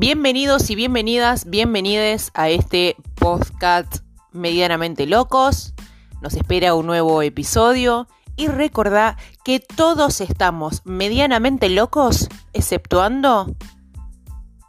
Bienvenidos 0.00 0.70
y 0.70 0.76
bienvenidas, 0.76 1.50
bienvenides 1.50 2.30
a 2.34 2.50
este 2.50 2.94
podcast 3.16 4.04
medianamente 4.30 5.06
locos. 5.06 5.74
Nos 6.22 6.34
espera 6.34 6.76
un 6.76 6.86
nuevo 6.86 7.20
episodio 7.20 8.06
y 8.36 8.46
recordá 8.46 9.16
que 9.44 9.58
todos 9.58 10.20
estamos 10.20 10.82
medianamente 10.84 11.68
locos, 11.68 12.28
exceptuando 12.52 13.56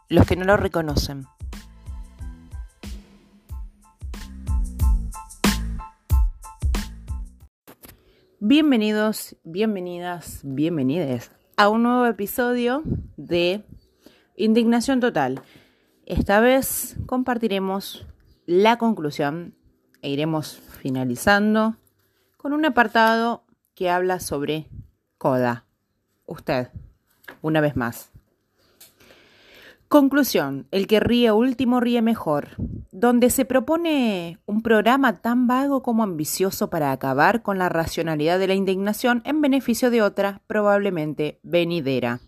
los 0.08 0.26
que 0.26 0.36
no 0.36 0.46
lo 0.46 0.58
reconocen. 0.58 1.28
Bienvenidos, 8.40 9.36
bienvenidas, 9.44 10.40
bienvenides 10.42 11.30
a 11.56 11.70
un 11.70 11.84
nuevo 11.84 12.08
episodio 12.08 12.82
de 13.16 13.64
Indignación 14.40 15.02
Total. 15.02 15.42
Esta 16.06 16.40
vez 16.40 16.96
compartiremos 17.08 18.08
la 18.46 18.78
conclusión 18.78 19.54
e 20.02 20.12
iremos 20.12 20.62
finalizando 20.82 21.76
con 22.38 22.54
un 22.54 22.64
apartado 22.64 23.44
que 23.76 23.90
habla 23.90 24.22
sobre 24.22 24.70
Coda. 25.18 25.66
Usted, 26.26 26.70
una 27.42 27.60
vez 27.60 27.76
más. 27.76 28.14
Conclusión, 29.90 30.70
el 30.72 30.88
que 30.88 31.02
ríe 31.02 31.34
último 31.34 31.82
ríe 31.82 32.02
mejor, 32.02 32.52
donde 32.94 33.32
se 33.32 33.44
propone 33.44 34.40
un 34.46 34.62
programa 34.62 35.18
tan 35.18 35.48
vago 35.48 35.82
como 35.82 36.04
ambicioso 36.04 36.70
para 36.70 36.94
acabar 36.94 37.42
con 37.42 37.58
la 37.58 37.68
racionalidad 37.68 38.40
de 38.40 38.48
la 38.48 38.54
indignación 38.54 39.22
en 39.26 39.42
beneficio 39.42 39.92
de 39.92 40.02
otra, 40.02 40.44
probablemente 40.48 41.42
venidera. 41.44 42.22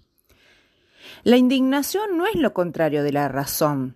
La 1.24 1.38
indignación 1.38 2.18
no 2.18 2.26
es 2.28 2.36
lo 2.36 2.54
contrario 2.54 3.04
de 3.04 3.12
la 3.12 3.28
razón, 3.28 3.96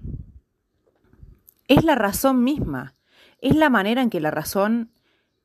es 1.67 1.83
la 1.83 1.95
razón 1.95 2.44
misma, 2.44 2.95
es 3.41 3.55
la 3.55 3.69
manera 3.69 4.02
en 4.02 4.09
que 4.09 4.19
la 4.19 4.31
razón 4.31 4.91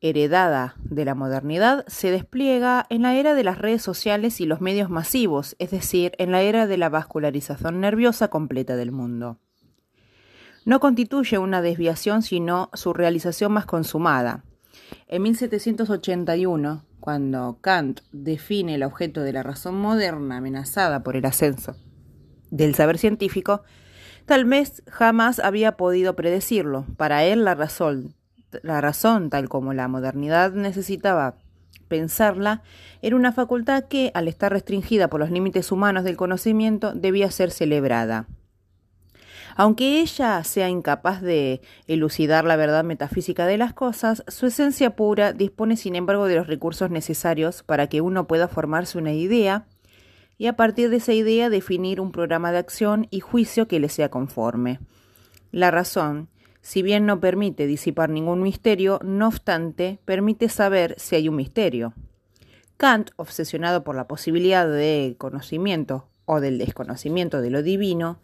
heredada 0.01 0.75
de 0.83 1.05
la 1.05 1.15
modernidad 1.15 1.85
se 1.87 2.11
despliega 2.11 2.85
en 2.89 3.03
la 3.03 3.15
era 3.15 3.35
de 3.35 3.43
las 3.43 3.57
redes 3.57 3.81
sociales 3.81 4.41
y 4.41 4.45
los 4.45 4.61
medios 4.61 4.89
masivos, 4.89 5.55
es 5.59 5.71
decir, 5.71 6.13
en 6.17 6.31
la 6.31 6.41
era 6.41 6.67
de 6.67 6.77
la 6.77 6.89
vascularización 6.89 7.79
nerviosa 7.79 8.29
completa 8.29 8.75
del 8.75 8.91
mundo. 8.91 9.37
No 10.65 10.79
constituye 10.79 11.37
una 11.37 11.61
desviación, 11.61 12.21
sino 12.21 12.69
su 12.73 12.93
realización 12.93 13.51
más 13.51 13.65
consumada. 13.65 14.43
En 15.07 15.23
1781, 15.23 16.83
cuando 17.01 17.57
Kant 17.59 17.99
define 18.13 18.75
el 18.75 18.83
objeto 18.83 19.21
de 19.21 19.33
la 19.33 19.43
razón 19.43 19.75
moderna 19.75 20.37
amenazada 20.37 21.03
por 21.03 21.17
el 21.17 21.25
ascenso 21.25 21.75
del 22.49 22.75
saber 22.75 22.97
científico, 22.97 23.63
tal 24.25 24.45
vez 24.45 24.83
jamás 24.87 25.39
había 25.39 25.75
podido 25.75 26.15
predecirlo. 26.15 26.85
Para 26.95 27.25
él 27.25 27.43
la 27.43 27.55
razón 27.55 28.15
la 28.63 28.81
razón, 28.81 29.29
tal 29.29 29.49
como 29.49 29.73
la 29.73 29.87
modernidad 29.87 30.51
necesitaba 30.51 31.35
pensarla, 31.87 32.63
era 33.01 33.15
una 33.15 33.31
facultad 33.31 33.85
que, 33.85 34.11
al 34.13 34.27
estar 34.27 34.51
restringida 34.51 35.09
por 35.09 35.19
los 35.19 35.31
límites 35.31 35.71
humanos 35.71 36.03
del 36.03 36.17
conocimiento, 36.17 36.93
debía 36.93 37.31
ser 37.31 37.51
celebrada. 37.51 38.27
Aunque 39.55 40.01
ella 40.01 40.43
sea 40.43 40.69
incapaz 40.69 41.21
de 41.21 41.61
elucidar 41.87 42.45
la 42.45 42.55
verdad 42.55 42.83
metafísica 42.83 43.45
de 43.45 43.57
las 43.57 43.73
cosas, 43.73 44.23
su 44.27 44.45
esencia 44.45 44.95
pura 44.95 45.33
dispone 45.33 45.77
sin 45.77 45.95
embargo 45.95 46.27
de 46.27 46.35
los 46.35 46.47
recursos 46.47 46.89
necesarios 46.89 47.63
para 47.63 47.87
que 47.87 48.01
uno 48.01 48.27
pueda 48.27 48.47
formarse 48.47 48.97
una 48.97 49.13
idea 49.13 49.65
y 50.37 50.47
a 50.47 50.55
partir 50.55 50.89
de 50.89 50.97
esa 50.97 51.13
idea 51.13 51.49
definir 51.49 52.01
un 52.01 52.11
programa 52.11 52.51
de 52.51 52.57
acción 52.57 53.07
y 53.11 53.19
juicio 53.19 53.67
que 53.67 53.79
le 53.79 53.89
sea 53.89 54.09
conforme. 54.09 54.79
La 55.51 55.69
razón, 55.69 56.29
si 56.61 56.81
bien 56.81 57.05
no 57.05 57.19
permite 57.19 57.67
disipar 57.67 58.09
ningún 58.09 58.41
misterio, 58.41 58.99
no 59.03 59.27
obstante, 59.27 59.99
permite 60.05 60.49
saber 60.49 60.95
si 60.97 61.15
hay 61.15 61.29
un 61.29 61.35
misterio. 61.35 61.93
Kant, 62.77 63.11
obsesionado 63.17 63.83
por 63.83 63.95
la 63.95 64.07
posibilidad 64.07 64.67
de 64.67 65.15
conocimiento 65.19 66.07
o 66.25 66.39
del 66.39 66.57
desconocimiento 66.57 67.41
de 67.41 67.51
lo 67.51 67.61
divino, 67.61 68.19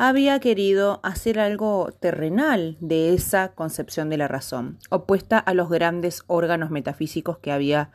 había 0.00 0.38
querido 0.38 1.00
hacer 1.02 1.40
algo 1.40 1.90
terrenal 1.98 2.76
de 2.78 3.14
esa 3.14 3.48
concepción 3.48 4.08
de 4.10 4.16
la 4.16 4.28
razón, 4.28 4.78
opuesta 4.90 5.40
a 5.40 5.54
los 5.54 5.68
grandes 5.68 6.22
órganos 6.28 6.70
metafísicos 6.70 7.38
que 7.38 7.50
había 7.50 7.90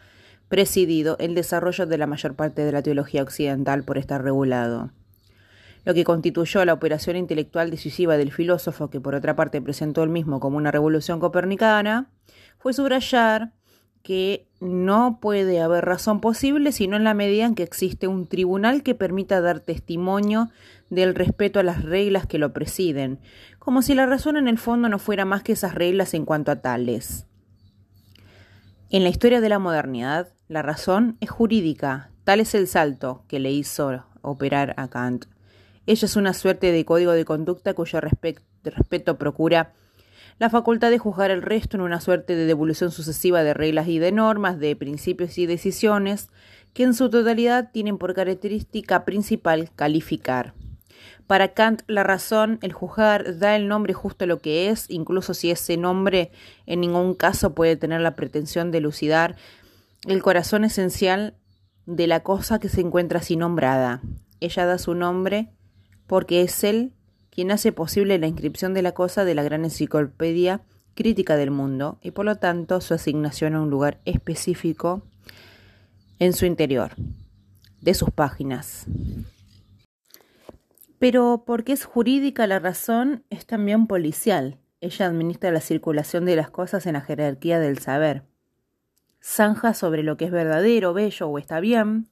presidido 0.50 1.16
el 1.20 1.34
desarrollo 1.34 1.86
de 1.86 1.98
la 1.98 2.06
mayor 2.06 2.36
parte 2.36 2.66
de 2.66 2.74
la 2.74 2.82
teología 2.82 3.24
occidental 3.24 3.84
por 3.86 3.98
estar 3.98 4.22
regulado. 4.22 4.92
Lo 5.86 5.94
que 5.94 6.04
constituyó 6.04 6.66
la 6.66 6.74
operación 6.74 7.16
intelectual 7.16 7.72
decisiva 7.72 8.18
del 8.18 8.34
filósofo, 8.34 8.90
que 8.90 9.00
por 9.00 9.16
otra 9.16 9.38
parte 9.38 9.62
presentó 9.62 10.04
el 10.04 10.10
mismo 10.10 10.42
como 10.42 10.58
una 10.58 10.72
revolución 10.72 11.22
copernicana, 11.22 12.10
fue 12.60 12.74
subrayar 12.74 13.54
que 14.04 14.46
no 14.60 15.20
puede 15.22 15.62
haber 15.62 15.86
razón 15.86 16.20
posible 16.20 16.72
sino 16.72 16.98
en 16.98 17.06
la 17.06 17.14
medida 17.14 17.46
en 17.46 17.56
que 17.56 17.64
existe 17.64 18.08
un 18.08 18.28
tribunal 18.28 18.84
que 18.84 18.96
permita 18.96 19.42
dar 19.42 19.62
testimonio 19.62 20.50
del 20.90 21.16
respeto 21.16 21.60
a 21.60 21.64
las 21.64 21.84
reglas 21.84 22.28
que 22.28 22.38
lo 22.38 22.54
presiden, 22.54 23.20
como 23.60 23.82
si 23.82 23.96
la 23.96 24.06
razón 24.06 24.38
en 24.38 24.48
el 24.48 24.58
fondo 24.58 24.90
no 24.90 25.00
fuera 25.00 25.26
más 25.26 25.42
que 25.42 25.54
esas 25.54 25.74
reglas 25.74 26.14
en 26.14 26.26
cuanto 26.26 26.52
a 26.52 26.62
tales. 26.62 27.26
En 28.90 29.04
la 29.04 29.10
historia 29.10 29.42
de 29.42 29.50
la 29.50 29.58
modernidad, 29.58 30.34
la 30.48 30.62
razón 30.62 31.18
es 31.20 31.32
jurídica, 31.32 32.12
tal 32.26 32.42
es 32.42 32.54
el 32.54 32.68
salto 32.68 33.24
que 33.28 33.40
le 33.40 33.52
hizo 33.52 34.06
operar 34.22 34.76
a 34.78 34.90
Kant. 34.90 35.26
Ella 35.86 36.06
es 36.06 36.16
una 36.16 36.34
suerte 36.34 36.72
de 36.72 36.86
código 36.86 37.14
de 37.14 37.26
conducta 37.26 37.74
cuyo 37.74 38.00
respeto 38.02 39.18
procura 39.18 39.74
la 40.40 40.50
facultad 40.50 40.90
de 40.90 40.98
juzgar 40.98 41.32
el 41.32 41.42
resto 41.42 41.78
en 41.78 41.82
una 41.82 42.02
suerte 42.02 42.36
de 42.36 42.46
devolución 42.46 42.92
sucesiva 42.92 43.44
de 43.44 43.54
reglas 43.54 43.88
y 43.88 44.00
de 44.00 44.12
normas, 44.12 44.60
de 44.60 44.76
principios 44.76 45.38
y 45.38 45.46
decisiones, 45.46 46.30
que 46.74 46.84
en 46.84 46.94
su 46.94 47.10
totalidad 47.10 47.70
tienen 47.72 47.98
por 47.98 48.14
característica 48.14 49.06
principal 49.06 49.70
calificar. 49.76 50.54
Para 51.28 51.54
Kant, 51.54 51.84
la 51.88 52.04
razón, 52.04 52.60
el 52.62 52.74
juzgar, 52.74 53.38
da 53.38 53.56
el 53.56 53.68
nombre 53.68 53.94
justo 53.94 54.26
a 54.26 54.28
lo 54.28 54.40
que 54.40 54.70
es, 54.70 54.90
incluso 54.90 55.34
si 55.34 55.52
ese 55.52 55.78
nombre 55.78 56.32
en 56.66 56.82
ningún 56.82 57.14
caso 57.14 57.54
puede 57.54 57.76
tener 57.76 58.02
la 58.02 58.16
pretensión 58.16 58.72
de 58.72 58.80
elucidar 58.80 59.36
el 60.06 60.22
corazón 60.22 60.66
esencial 60.66 61.36
de 61.86 62.08
la 62.08 62.22
cosa 62.22 62.60
que 62.60 62.70
se 62.70 62.82
encuentra 62.82 63.20
así 63.20 63.38
nombrada. 63.38 64.02
Ella 64.42 64.66
da 64.66 64.78
su 64.78 64.96
nombre 64.96 65.50
porque 66.08 66.42
es 66.42 66.64
él 66.64 66.94
quien 67.34 67.50
hace 67.50 67.72
posible 67.72 68.20
la 68.20 68.28
inscripción 68.28 68.76
de 68.76 68.84
la 68.84 68.92
cosa 68.92 69.26
de 69.26 69.34
la 69.34 69.42
gran 69.42 69.64
enciclopedia 69.64 70.62
crítica 70.94 71.36
del 71.36 71.50
mundo 71.50 71.98
y 72.04 72.12
por 72.12 72.26
lo 72.26 72.36
tanto 72.36 72.80
su 72.80 72.94
asignación 72.94 73.56
a 73.56 73.62
un 73.62 73.72
lugar 73.72 74.00
específico 74.06 75.02
en 76.20 76.34
su 76.34 76.46
interior, 76.46 76.92
de 77.82 77.96
sus 77.96 78.12
páginas. 78.12 78.86
Pero 81.00 81.44
porque 81.48 81.74
es 81.74 81.86
jurídica 81.86 82.46
la 82.46 82.60
razón, 82.60 83.24
es 83.32 83.48
también 83.48 83.88
policial. 83.88 84.60
Ella 84.80 85.08
administra 85.08 85.52
la 85.52 85.62
circulación 85.62 86.26
de 86.26 86.36
las 86.36 86.52
cosas 86.52 86.86
en 86.86 86.94
la 86.94 87.02
jerarquía 87.02 87.60
del 87.60 87.80
saber. 87.80 88.26
Zanja 89.24 89.74
sobre 89.74 90.04
lo 90.04 90.18
que 90.18 90.26
es 90.26 90.32
verdadero, 90.32 90.94
bello 90.94 91.30
o 91.30 91.40
está 91.40 91.60
bien, 91.60 92.10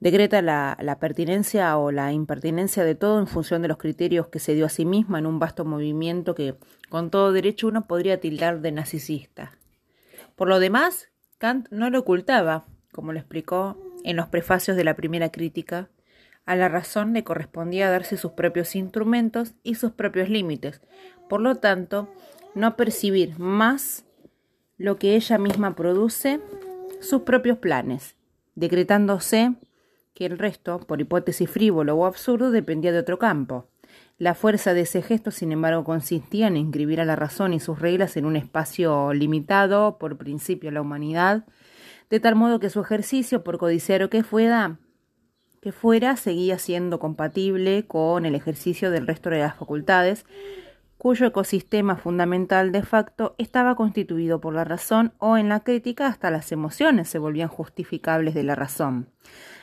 decreta 0.00 0.42
la, 0.42 0.98
pertinencia 1.00 1.76
o 1.78 1.90
la 1.90 2.12
impertinencia 2.12 2.84
de 2.84 2.94
todo 2.94 3.18
en 3.18 3.26
función 3.26 3.62
de 3.62 3.68
los 3.68 3.78
criterios 3.78 4.28
que 4.28 4.38
se 4.38 4.54
dio 4.54 4.66
a 4.66 4.70
sí 4.70 4.84
misma 4.84 5.18
en 5.18 5.26
un 5.26 5.38
vasto 5.38 5.64
movimiento 5.64 6.34
que 6.34 6.56
con 6.88 7.10
todo 7.10 7.32
derecho 7.32 7.68
uno 7.68 7.86
podría 7.86 8.20
tildar 8.20 8.60
de 8.60 8.72
narcisista. 8.72 9.52
Por 10.34 10.48
lo 10.48 10.60
demás, 10.60 11.08
Kant 11.38 11.68
no 11.70 11.90
lo 11.90 12.00
ocultaba, 12.00 12.66
como 12.92 13.12
lo 13.12 13.18
explicó 13.18 13.76
en 14.04 14.16
los 14.16 14.28
prefacios 14.28 14.76
de 14.76 14.84
la 14.84 14.94
primera 14.94 15.30
crítica, 15.30 15.88
a 16.44 16.54
la 16.54 16.68
razón 16.68 17.12
le 17.12 17.24
correspondía 17.24 17.90
darse 17.90 18.16
sus 18.16 18.32
propios 18.32 18.76
instrumentos 18.76 19.54
y 19.64 19.74
sus 19.74 19.92
propios 19.92 20.28
límites, 20.28 20.80
por 21.28 21.40
lo 21.40 21.56
tanto, 21.56 22.08
no 22.54 22.76
percibir 22.76 23.38
más 23.38 24.04
lo 24.78 24.98
que 24.98 25.16
ella 25.16 25.38
misma 25.38 25.74
produce, 25.74 26.40
sus 27.00 27.22
propios 27.22 27.58
planes, 27.58 28.14
decretándose 28.54 29.54
que 30.16 30.24
el 30.24 30.38
resto, 30.38 30.80
por 30.80 31.00
hipótesis 31.00 31.48
frívolo 31.48 31.94
o 31.94 32.06
absurdo, 32.06 32.50
dependía 32.50 32.90
de 32.90 32.98
otro 32.98 33.18
campo. 33.18 33.66
La 34.16 34.34
fuerza 34.34 34.72
de 34.72 34.80
ese 34.80 35.02
gesto, 35.02 35.30
sin 35.30 35.52
embargo, 35.52 35.84
consistía 35.84 36.46
en 36.46 36.56
inscribir 36.56 37.02
a 37.02 37.04
la 37.04 37.16
razón 37.16 37.52
y 37.52 37.60
sus 37.60 37.78
reglas 37.78 38.16
en 38.16 38.24
un 38.24 38.34
espacio 38.34 39.12
limitado 39.12 39.98
por 39.98 40.16
principio 40.16 40.70
a 40.70 40.72
la 40.72 40.80
humanidad, 40.80 41.44
de 42.08 42.18
tal 42.18 42.34
modo 42.34 42.60
que 42.60 42.70
su 42.70 42.80
ejercicio, 42.80 43.44
por 43.44 43.58
codiciario 43.58 44.08
que 44.08 44.22
fuera, 44.22 44.78
que 45.60 45.70
fuera, 45.70 46.16
seguía 46.16 46.58
siendo 46.58 46.98
compatible 46.98 47.86
con 47.86 48.24
el 48.24 48.34
ejercicio 48.34 48.90
del 48.90 49.06
resto 49.06 49.28
de 49.28 49.40
las 49.40 49.56
facultades, 49.56 50.24
cuyo 50.96 51.26
ecosistema 51.26 51.96
fundamental 51.96 52.72
de 52.72 52.82
facto 52.82 53.34
estaba 53.36 53.74
constituido 53.74 54.40
por 54.40 54.54
la 54.54 54.64
razón 54.64 55.12
o 55.18 55.36
en 55.36 55.50
la 55.50 55.60
crítica 55.60 56.06
hasta 56.06 56.30
las 56.30 56.52
emociones 56.52 57.06
se 57.10 57.18
volvían 57.18 57.48
justificables 57.48 58.32
de 58.32 58.44
la 58.44 58.54
razón. 58.54 59.10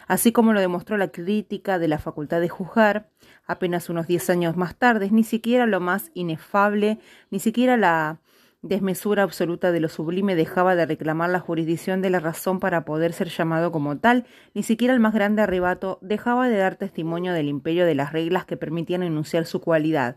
Así 0.08 0.32
como 0.32 0.54
lo 0.54 0.60
demostró 0.60 0.98
la 0.98 1.10
crítica 1.10 1.80
de 1.80 1.88
la 1.88 2.00
facultad 2.00 2.42
de 2.42 2.50
juzgar, 2.50 3.10
apenas 3.46 3.90
unos 3.90 4.08
diez 4.08 4.30
años 4.30 4.56
más 4.58 4.76
tarde, 4.76 5.10
ni 5.12 5.24
siquiera 5.24 5.66
lo 5.66 5.80
más 5.80 6.12
inefable, 6.14 7.00
ni 7.30 7.40
siquiera 7.40 7.78
la 7.78 8.20
desmesura 8.64 9.24
absoluta 9.24 9.74
de 9.74 9.82
lo 9.82 9.90
sublime 9.90 10.36
dejaba 10.36 10.76
de 10.76 10.86
reclamar 10.86 11.30
la 11.30 11.42
jurisdicción 11.42 12.02
de 12.02 12.10
la 12.10 12.22
razón 12.22 12.62
para 12.62 12.86
poder 12.86 13.12
ser 13.12 13.28
llamado 13.28 13.72
como 13.72 13.98
tal, 13.98 14.26
ni 14.54 14.64
siquiera 14.64 14.94
el 14.94 15.02
más 15.02 15.14
grande 15.14 15.42
arrebato 15.42 16.00
dejaba 16.02 16.48
de 16.48 16.58
dar 16.58 16.78
testimonio 16.78 17.34
del 17.34 17.50
imperio 17.50 17.86
de 17.86 17.94
las 17.94 18.14
reglas 18.14 18.46
que 18.46 18.56
permitían 18.56 19.04
enunciar 19.04 19.46
su 19.46 19.60
cualidad. 19.60 20.16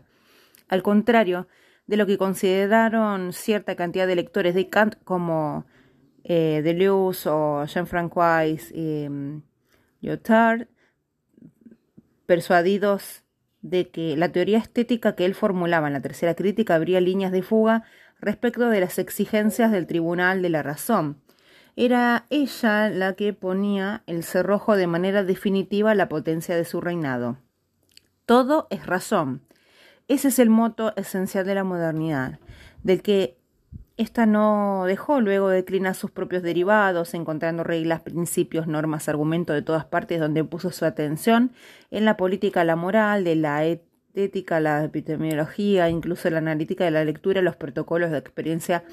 Al 0.69 0.81
contrario 0.81 1.47
de 1.87 1.97
lo 1.97 2.05
que 2.05 2.17
consideraron 2.17 3.33
cierta 3.33 3.75
cantidad 3.75 4.07
de 4.07 4.15
lectores 4.15 4.55
de 4.55 4.69
Kant 4.69 4.95
como 5.03 5.65
eh, 6.23 6.61
Deleuze 6.63 7.29
o 7.29 7.65
Jean-François 7.65 8.71
eh, 8.73 9.41
Lyotard, 10.01 10.67
persuadidos 12.25 13.23
de 13.61 13.89
que 13.89 14.15
la 14.15 14.31
teoría 14.31 14.57
estética 14.57 15.15
que 15.15 15.25
él 15.25 15.35
formulaba 15.35 15.87
en 15.87 15.93
la 15.93 16.01
tercera 16.01 16.35
crítica 16.35 16.75
habría 16.75 17.01
líneas 17.01 17.31
de 17.31 17.41
fuga 17.41 17.83
respecto 18.19 18.69
de 18.69 18.79
las 18.79 18.99
exigencias 18.99 19.71
del 19.71 19.87
Tribunal 19.87 20.41
de 20.41 20.49
la 20.49 20.63
Razón. 20.63 21.21
Era 21.75 22.25
ella 22.29 22.89
la 22.89 23.13
que 23.13 23.33
ponía 23.33 24.03
el 24.07 24.23
cerrojo 24.23 24.75
de 24.75 24.87
manera 24.87 25.23
definitiva 25.23 25.93
la 25.95 26.09
potencia 26.09 26.55
de 26.55 26.65
su 26.65 26.81
reinado. 26.81 27.37
Todo 28.25 28.67
es 28.71 28.85
razón. 28.85 29.41
Ese 30.07 30.29
es 30.29 30.39
el 30.39 30.49
moto 30.49 30.95
esencial 30.95 31.45
de 31.45 31.55
la 31.55 31.63
modernidad, 31.63 32.39
del 32.83 33.01
que 33.01 33.36
ésta 33.97 34.27
no 34.27 34.83
dejó 34.85 35.21
luego 35.21 35.49
declinar 35.49 35.95
sus 35.95 36.11
propios 36.11 36.43
derivados, 36.43 37.15
encontrando 37.15 37.63
reglas, 37.63 38.01
principios, 38.01 38.67
normas, 38.67 39.09
argumentos 39.09 39.55
de 39.55 39.63
todas 39.63 39.85
partes 39.85 40.19
donde 40.19 40.43
puso 40.43 40.71
su 40.71 40.85
atención 40.85 41.51
en 41.89 42.05
la 42.05 42.15
política, 42.15 42.63
la 42.63 42.75
moral, 42.75 43.23
de 43.23 43.35
la 43.35 43.65
ética, 44.13 44.59
la 44.59 44.83
epidemiología, 44.83 45.89
incluso 45.89 46.29
la 46.29 46.37
analítica 46.37 46.85
de 46.85 46.91
la 46.91 47.03
lectura, 47.03 47.41
los 47.41 47.55
protocolos 47.55 48.11
de 48.11 48.19
experiencia 48.19 48.83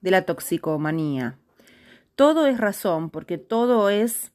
de 0.00 0.10
la 0.12 0.22
toxicomanía. 0.22 1.36
Todo 2.14 2.46
es 2.46 2.58
razón, 2.58 3.10
porque 3.10 3.38
todo 3.38 3.90
es 3.90 4.32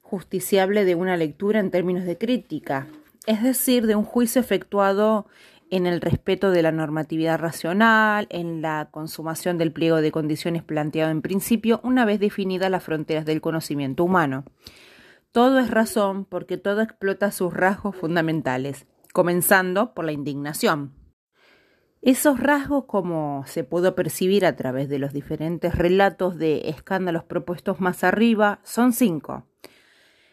justiciable 0.00 0.84
de 0.84 0.94
una 0.94 1.16
lectura 1.16 1.60
en 1.60 1.70
términos 1.70 2.04
de 2.04 2.18
crítica, 2.18 2.88
es 3.26 3.42
decir, 3.42 3.86
de 3.86 3.94
un 3.94 4.04
juicio 4.04 4.40
efectuado 4.40 5.26
en 5.72 5.86
el 5.86 6.02
respeto 6.02 6.50
de 6.50 6.60
la 6.60 6.70
normatividad 6.70 7.38
racional, 7.38 8.26
en 8.28 8.60
la 8.60 8.90
consumación 8.90 9.56
del 9.56 9.72
pliego 9.72 10.02
de 10.02 10.12
condiciones 10.12 10.62
planteado 10.62 11.10
en 11.10 11.22
principio, 11.22 11.80
una 11.82 12.04
vez 12.04 12.20
definidas 12.20 12.70
las 12.70 12.84
fronteras 12.84 13.24
del 13.24 13.40
conocimiento 13.40 14.04
humano. 14.04 14.44
Todo 15.32 15.58
es 15.58 15.70
razón 15.70 16.26
porque 16.26 16.58
todo 16.58 16.82
explota 16.82 17.30
sus 17.30 17.54
rasgos 17.54 17.96
fundamentales 17.96 18.86
comenzando 19.14 19.94
por 19.94 20.04
la 20.04 20.12
indignación. 20.12 20.92
Esos 22.02 22.38
rasgos, 22.38 22.84
como 22.84 23.44
se 23.46 23.64
pudo 23.64 23.94
percibir 23.94 24.44
a 24.44 24.56
través 24.56 24.90
de 24.90 24.98
los 24.98 25.14
diferentes 25.14 25.74
relatos 25.74 26.36
de 26.36 26.68
escándalos 26.68 27.24
propuestos 27.24 27.80
más 27.80 28.04
arriba, 28.04 28.60
son 28.62 28.92
cinco. 28.92 29.46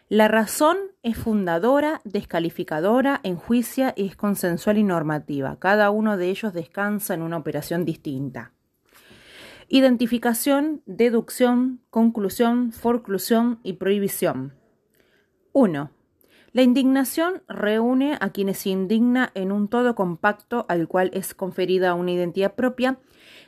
La 0.10 0.28
razón 0.28 0.78
es 1.04 1.18
fundadora, 1.18 2.02
descalificadora, 2.04 3.20
enjuicia 3.22 3.94
y 3.96 4.08
es 4.08 4.16
consensual 4.16 4.80
y 4.80 4.84
normativa. 4.84 5.60
Cada 5.60 5.92
uno 5.92 6.18
de 6.18 6.32
ellos 6.32 6.52
descansa 6.52 7.14
en 7.14 7.22
una 7.22 7.38
operación 7.38 7.86
distinta. 7.86 8.52
Identificación, 9.68 10.82
deducción, 10.88 11.82
conclusión, 11.92 12.72
forclusión 12.72 13.60
y 13.62 13.74
prohibición. 13.74 14.56
1. 15.54 15.92
La 16.52 16.64
indignación 16.64 17.44
reúne 17.48 18.18
a 18.20 18.32
quienes 18.32 18.60
se 18.60 18.70
indigna 18.70 19.32
en 19.36 19.52
un 19.52 19.68
todo 19.68 19.94
compacto 19.94 20.66
al 20.68 20.88
cual 20.88 21.12
es 21.14 21.36
conferida 21.36 21.94
una 21.94 22.12
identidad 22.12 22.56
propia, 22.56 22.98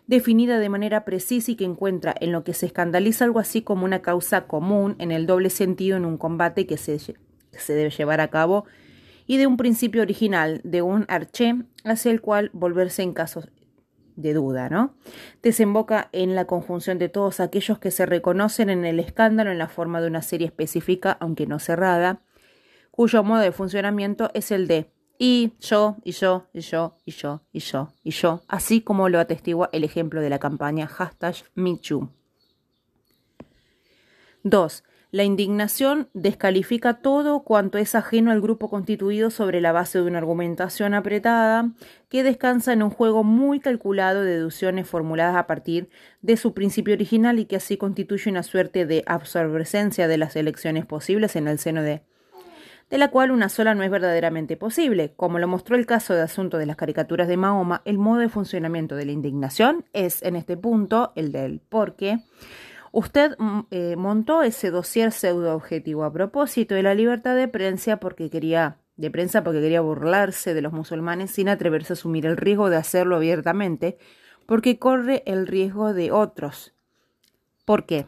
definida 0.05 0.59
de 0.59 0.69
manera 0.69 1.03
precisa 1.03 1.51
y 1.51 1.55
que 1.55 1.65
encuentra 1.65 2.13
en 2.19 2.31
lo 2.31 2.43
que 2.43 2.53
se 2.53 2.67
escandaliza 2.67 3.25
algo 3.25 3.39
así 3.39 3.63
como 3.63 3.85
una 3.85 4.01
causa 4.01 4.45
común 4.45 4.95
en 4.99 5.11
el 5.11 5.25
doble 5.25 5.49
sentido 5.49 5.97
en 5.97 6.05
un 6.05 6.17
combate 6.17 6.67
que 6.67 6.77
se, 6.77 6.99
debe 7.67 7.89
llevar 7.89 8.21
a 8.21 8.29
cabo 8.29 8.65
y 9.25 9.37
de 9.37 9.47
un 9.47 9.57
principio 9.57 10.01
original, 10.01 10.61
de 10.63 10.81
un 10.81 11.05
arché, 11.07 11.55
hacia 11.83 12.11
el 12.11 12.21
cual 12.21 12.51
volverse 12.53 13.01
en 13.01 13.13
casos 13.13 13.49
de 14.15 14.33
duda, 14.33 14.69
¿no? 14.69 14.93
Desemboca 15.41 16.09
en 16.11 16.35
la 16.35 16.45
conjunción 16.45 16.99
de 16.99 17.09
todos 17.09 17.39
aquellos 17.39 17.79
que 17.79 17.91
se 17.91 18.05
reconocen 18.05 18.69
en 18.69 18.85
el 18.85 18.99
escándalo 18.99 19.49
en 19.51 19.57
la 19.57 19.69
forma 19.69 20.01
de 20.01 20.07
una 20.07 20.21
serie 20.21 20.47
específica, 20.47 21.15
aunque 21.19 21.47
no 21.47 21.59
cerrada, 21.59 22.21
cuyo 22.91 23.23
modo 23.23 23.41
de 23.41 23.51
funcionamiento 23.51 24.29
es 24.33 24.51
el 24.51 24.67
de 24.67 24.91
y 25.17 25.53
yo, 25.59 25.97
y 26.03 26.13
yo, 26.13 26.47
y 26.51 26.61
yo, 26.61 26.97
y 27.05 27.11
yo, 27.11 27.41
y 27.53 27.59
yo, 27.59 27.93
y 28.03 28.09
yo, 28.09 28.41
así 28.47 28.81
como 28.81 29.07
lo 29.07 29.19
atestigua 29.19 29.69
el 29.71 29.83
ejemplo 29.83 30.19
de 30.19 30.31
la 30.31 30.39
campaña 30.39 30.87
hashtag 30.87 31.35
MeToo. 31.53 32.09
2. 34.43 34.83
La 35.11 35.23
indignación 35.23 36.09
descalifica 36.13 37.01
todo 37.01 37.43
cuanto 37.43 37.77
es 37.77 37.95
ajeno 37.95 38.31
al 38.31 38.41
grupo 38.41 38.69
constituido 38.69 39.29
sobre 39.29 39.61
la 39.61 39.73
base 39.73 39.99
de 39.99 40.05
una 40.05 40.17
argumentación 40.17 40.93
apretada 40.93 41.69
que 42.09 42.23
descansa 42.23 42.73
en 42.73 42.81
un 42.81 42.89
juego 42.89 43.23
muy 43.23 43.59
calculado 43.59 44.23
de 44.23 44.37
deducciones 44.37 44.87
formuladas 44.87 45.35
a 45.35 45.45
partir 45.47 45.89
de 46.21 46.37
su 46.37 46.53
principio 46.53 46.93
original 46.93 47.37
y 47.37 47.45
que 47.45 47.57
así 47.57 47.77
constituye 47.77 48.31
una 48.31 48.41
suerte 48.41 48.85
de 48.85 49.03
absorbencia 49.05 50.07
de 50.07 50.17
las 50.17 50.35
elecciones 50.35 50.85
posibles 50.85 51.35
en 51.35 51.47
el 51.47 51.59
seno 51.59 51.83
de 51.83 52.01
de 52.91 52.97
la 52.97 53.09
cual 53.09 53.31
una 53.31 53.47
sola 53.47 53.73
no 53.73 53.83
es 53.83 53.89
verdaderamente 53.89 54.57
posible. 54.57 55.13
Como 55.15 55.39
lo 55.39 55.47
mostró 55.47 55.77
el 55.77 55.85
caso 55.85 56.13
de 56.13 56.21
asunto 56.21 56.57
de 56.57 56.65
las 56.65 56.75
caricaturas 56.75 57.29
de 57.29 57.37
Mahoma, 57.37 57.81
el 57.85 57.97
modo 57.97 58.19
de 58.19 58.29
funcionamiento 58.29 58.95
de 58.95 59.05
la 59.05 59.13
indignación 59.13 59.85
es 59.93 60.21
en 60.21 60.35
este 60.35 60.57
punto 60.57 61.13
el 61.15 61.31
del 61.31 61.61
por 61.61 61.95
qué. 61.95 62.19
Usted 62.91 63.37
mm, 63.39 63.59
eh, 63.71 63.95
montó 63.95 64.43
ese 64.43 64.69
dossier 64.69 65.13
pseudo 65.13 65.55
objetivo 65.55 66.03
a 66.03 66.11
propósito 66.11 66.75
de 66.75 66.83
la 66.83 66.93
libertad 66.93 67.37
de 67.37 67.47
prensa 67.47 67.97
porque 67.97 68.29
quería 68.29 68.77
de 68.97 69.09
prensa 69.09 69.41
porque 69.43 69.61
quería 69.61 69.81
burlarse 69.81 70.53
de 70.53 70.61
los 70.61 70.73
musulmanes 70.73 71.31
sin 71.31 71.47
atreverse 71.47 71.93
a 71.93 71.95
asumir 71.95 72.25
el 72.25 72.35
riesgo 72.35 72.69
de 72.69 72.75
hacerlo 72.75 73.15
abiertamente, 73.15 73.97
porque 74.45 74.77
corre 74.77 75.23
el 75.25 75.47
riesgo 75.47 75.93
de 75.93 76.11
otros. 76.11 76.73
¿Por 77.65 77.85
qué? 77.85 78.05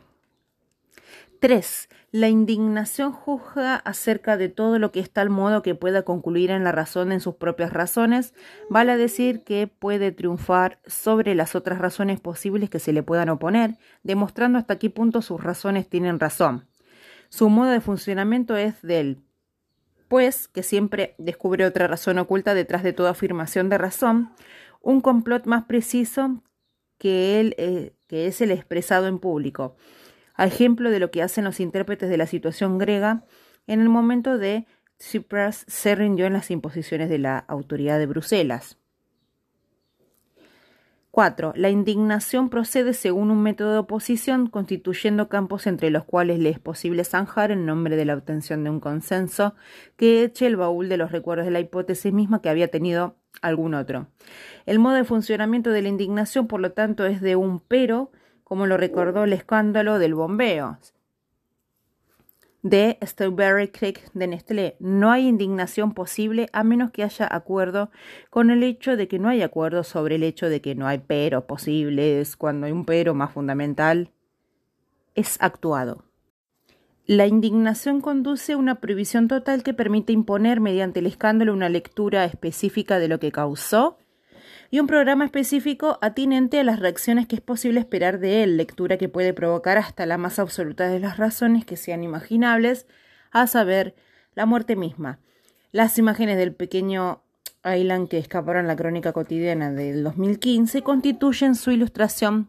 3. 1.43 1.89
La 2.13 2.29
indignación 2.29 3.12
juzga 3.12 3.75
acerca 3.75 4.38
de 4.38 4.47
todo 4.47 4.79
lo 4.79 4.93
que 4.93 5.01
es 5.01 5.12
tal 5.12 5.29
modo 5.29 5.62
que 5.62 5.75
pueda 5.75 6.03
concluir 6.03 6.51
en 6.51 6.63
la 6.63 6.71
razón 6.71 7.12
en 7.12 7.19
sus 7.19 7.35
propias 7.35 7.73
razones, 7.73 8.33
vale 8.69 8.95
decir 8.95 9.43
que 9.43 9.67
puede 9.67 10.13
triunfar 10.13 10.79
sobre 10.85 11.35
las 11.35 11.53
otras 11.53 11.79
razones 11.79 12.21
posibles 12.21 12.69
que 12.69 12.79
se 12.79 12.93
le 12.93 13.03
puedan 13.03 13.27
oponer, 13.27 13.77
demostrando 14.03 14.57
hasta 14.57 14.79
qué 14.79 14.89
punto 14.89 15.21
sus 15.21 15.43
razones 15.43 15.89
tienen 15.89 16.17
razón. 16.17 16.65
Su 17.27 17.50
modo 17.50 17.71
de 17.71 17.81
funcionamiento 17.81 18.55
es 18.55 18.81
del 18.81 19.21
pues 20.07 20.47
que 20.47 20.63
siempre 20.63 21.13
descubre 21.17 21.65
otra 21.65 21.88
razón 21.88 22.19
oculta 22.19 22.53
detrás 22.53 22.83
de 22.83 22.93
toda 22.93 23.09
afirmación 23.09 23.67
de 23.67 23.77
razón, 23.77 24.31
un 24.79 25.01
complot 25.01 25.45
más 25.45 25.65
preciso 25.65 26.41
que, 26.97 27.41
él, 27.41 27.53
eh, 27.57 27.97
que 28.07 28.27
es 28.27 28.39
el 28.39 28.51
expresado 28.51 29.07
en 29.07 29.19
público 29.19 29.75
a 30.33 30.45
ejemplo 30.45 30.89
de 30.89 30.99
lo 30.99 31.11
que 31.11 31.21
hacen 31.21 31.43
los 31.43 31.59
intérpretes 31.59 32.09
de 32.09 32.17
la 32.17 32.27
situación 32.27 32.77
griega 32.77 33.25
en 33.67 33.81
el 33.81 33.89
momento 33.89 34.37
de 34.37 34.65
Tsipras 34.97 35.65
se 35.67 35.95
rindió 35.95 36.25
en 36.25 36.33
las 36.33 36.51
imposiciones 36.51 37.09
de 37.09 37.19
la 37.19 37.37
autoridad 37.37 37.99
de 37.99 38.05
Bruselas. 38.05 38.77
4. 41.13 41.53
La 41.55 41.69
indignación 41.69 42.49
procede 42.49 42.93
según 42.93 43.29
un 43.29 43.43
método 43.43 43.73
de 43.73 43.77
oposición, 43.77 44.47
constituyendo 44.47 45.29
campos 45.29 45.67
entre 45.67 45.91
los 45.91 46.05
cuales 46.05 46.39
le 46.39 46.49
es 46.49 46.57
posible 46.57 47.03
zanjar 47.03 47.51
en 47.51 47.67
nombre 47.67 47.95
de 47.95 48.05
la 48.05 48.15
obtención 48.15 48.63
de 48.63 48.71
un 48.71 48.79
consenso 48.79 49.53
que 49.95 50.23
eche 50.23 50.47
el 50.47 50.55
baúl 50.55 50.89
de 50.89 50.97
los 50.97 51.11
recuerdos 51.11 51.45
de 51.45 51.51
la 51.51 51.59
hipótesis 51.59 52.11
misma 52.11 52.41
que 52.41 52.49
había 52.49 52.69
tenido 52.69 53.15
algún 53.43 53.75
otro. 53.75 54.07
El 54.65 54.79
modo 54.79 54.95
de 54.95 55.03
funcionamiento 55.03 55.69
de 55.69 55.83
la 55.83 55.89
indignación, 55.89 56.47
por 56.47 56.61
lo 56.61 56.71
tanto, 56.71 57.05
es 57.05 57.21
de 57.21 57.35
un 57.35 57.59
pero 57.59 58.11
como 58.53 58.67
lo 58.67 58.77
recordó 58.77 59.24
el 59.24 59.33
escándalo 59.33 59.98
del 59.98 60.13
bombeo 60.13 60.77
de 62.62 63.00
Strawberry 63.01 63.69
Creek 63.69 64.12
de 64.13 64.27
Nestlé. 64.27 64.75
No 64.79 65.10
hay 65.10 65.27
indignación 65.27 65.95
posible 65.95 66.50
a 66.53 66.63
menos 66.63 66.91
que 66.91 67.01
haya 67.01 67.27
acuerdo 67.31 67.89
con 68.29 68.51
el 68.51 68.62
hecho 68.62 68.95
de 68.95 69.07
que 69.07 69.17
no 69.17 69.29
hay 69.29 69.41
acuerdo 69.41 69.83
sobre 69.83 70.17
el 70.17 70.24
hecho 70.24 70.50
de 70.50 70.62
que 70.62 70.75
no 70.75 70.86
hay 70.86 71.00
pero 71.00 71.48
posibles 71.48 72.36
cuando 72.36 72.67
hay 72.67 72.74
un 72.74 72.86
pero 72.86 73.15
más 73.15 73.31
fundamental 73.31 74.12
es 75.15 75.38
actuado. 75.41 76.03
La 77.07 77.25
indignación 77.25 78.01
conduce 78.01 78.53
a 78.53 78.57
una 78.57 78.75
prohibición 78.75 79.27
total 79.27 79.63
que 79.63 79.74
permite 79.74 80.13
imponer 80.13 80.60
mediante 80.60 81.00
el 81.00 81.07
escándalo 81.07 81.53
una 81.53 81.69
lectura 81.69 82.24
específica 82.25 83.00
de 83.00 83.07
lo 83.07 83.19
que 83.19 83.31
causó 83.31 83.98
y 84.73 84.79
un 84.79 84.87
programa 84.87 85.23
específico 85.23 85.99
atinente 86.01 86.59
a 86.59 86.63
las 86.63 86.79
reacciones 86.79 87.27
que 87.27 87.35
es 87.35 87.41
posible 87.41 87.79
esperar 87.79 88.17
de 88.17 88.41
él, 88.41 88.57
lectura 88.57 88.97
que 88.97 89.07
puede 89.07 89.31
provocar 89.31 89.77
hasta 89.77 90.07
la 90.07 90.17
más 90.17 90.39
absoluta 90.39 90.87
de 90.87 90.99
las 90.99 91.17
razones 91.17 91.63
que 91.63 91.77
sean 91.77 92.03
imaginables, 92.03 92.87
a 93.29 93.45
saber, 93.45 93.93
la 94.33 94.47
muerte 94.47 94.75
misma. 94.75 95.19
Las 95.71 95.99
imágenes 95.99 96.37
del 96.37 96.55
pequeño 96.55 97.21
Aylan 97.61 98.07
que 98.07 98.17
escaparon 98.17 98.65
la 98.65 98.75
crónica 98.75 99.13
cotidiana 99.13 99.71
del 99.71 100.03
2015 100.03 100.81
constituyen 100.81 101.53
su 101.53 101.69
ilustración 101.69 102.47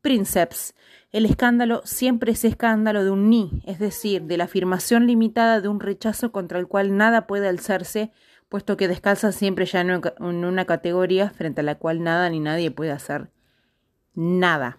Princeps. 0.00 0.74
El 1.12 1.26
escándalo 1.26 1.82
siempre 1.84 2.32
es 2.32 2.42
escándalo 2.46 3.04
de 3.04 3.10
un 3.10 3.28
ni, 3.28 3.62
es 3.66 3.78
decir, 3.78 4.22
de 4.22 4.38
la 4.38 4.44
afirmación 4.44 5.06
limitada 5.06 5.60
de 5.60 5.68
un 5.68 5.80
rechazo 5.80 6.32
contra 6.32 6.58
el 6.58 6.68
cual 6.68 6.96
nada 6.96 7.26
puede 7.26 7.48
alzarse, 7.48 8.12
puesto 8.50 8.76
que 8.76 8.88
descalza 8.88 9.32
siempre 9.32 9.64
ya 9.64 9.80
en 9.80 10.44
una 10.44 10.66
categoría 10.66 11.30
frente 11.30 11.62
a 11.62 11.64
la 11.64 11.76
cual 11.76 12.02
nada 12.02 12.28
ni 12.28 12.40
nadie 12.40 12.70
puede 12.70 12.90
hacer 12.90 13.30
nada. 14.14 14.76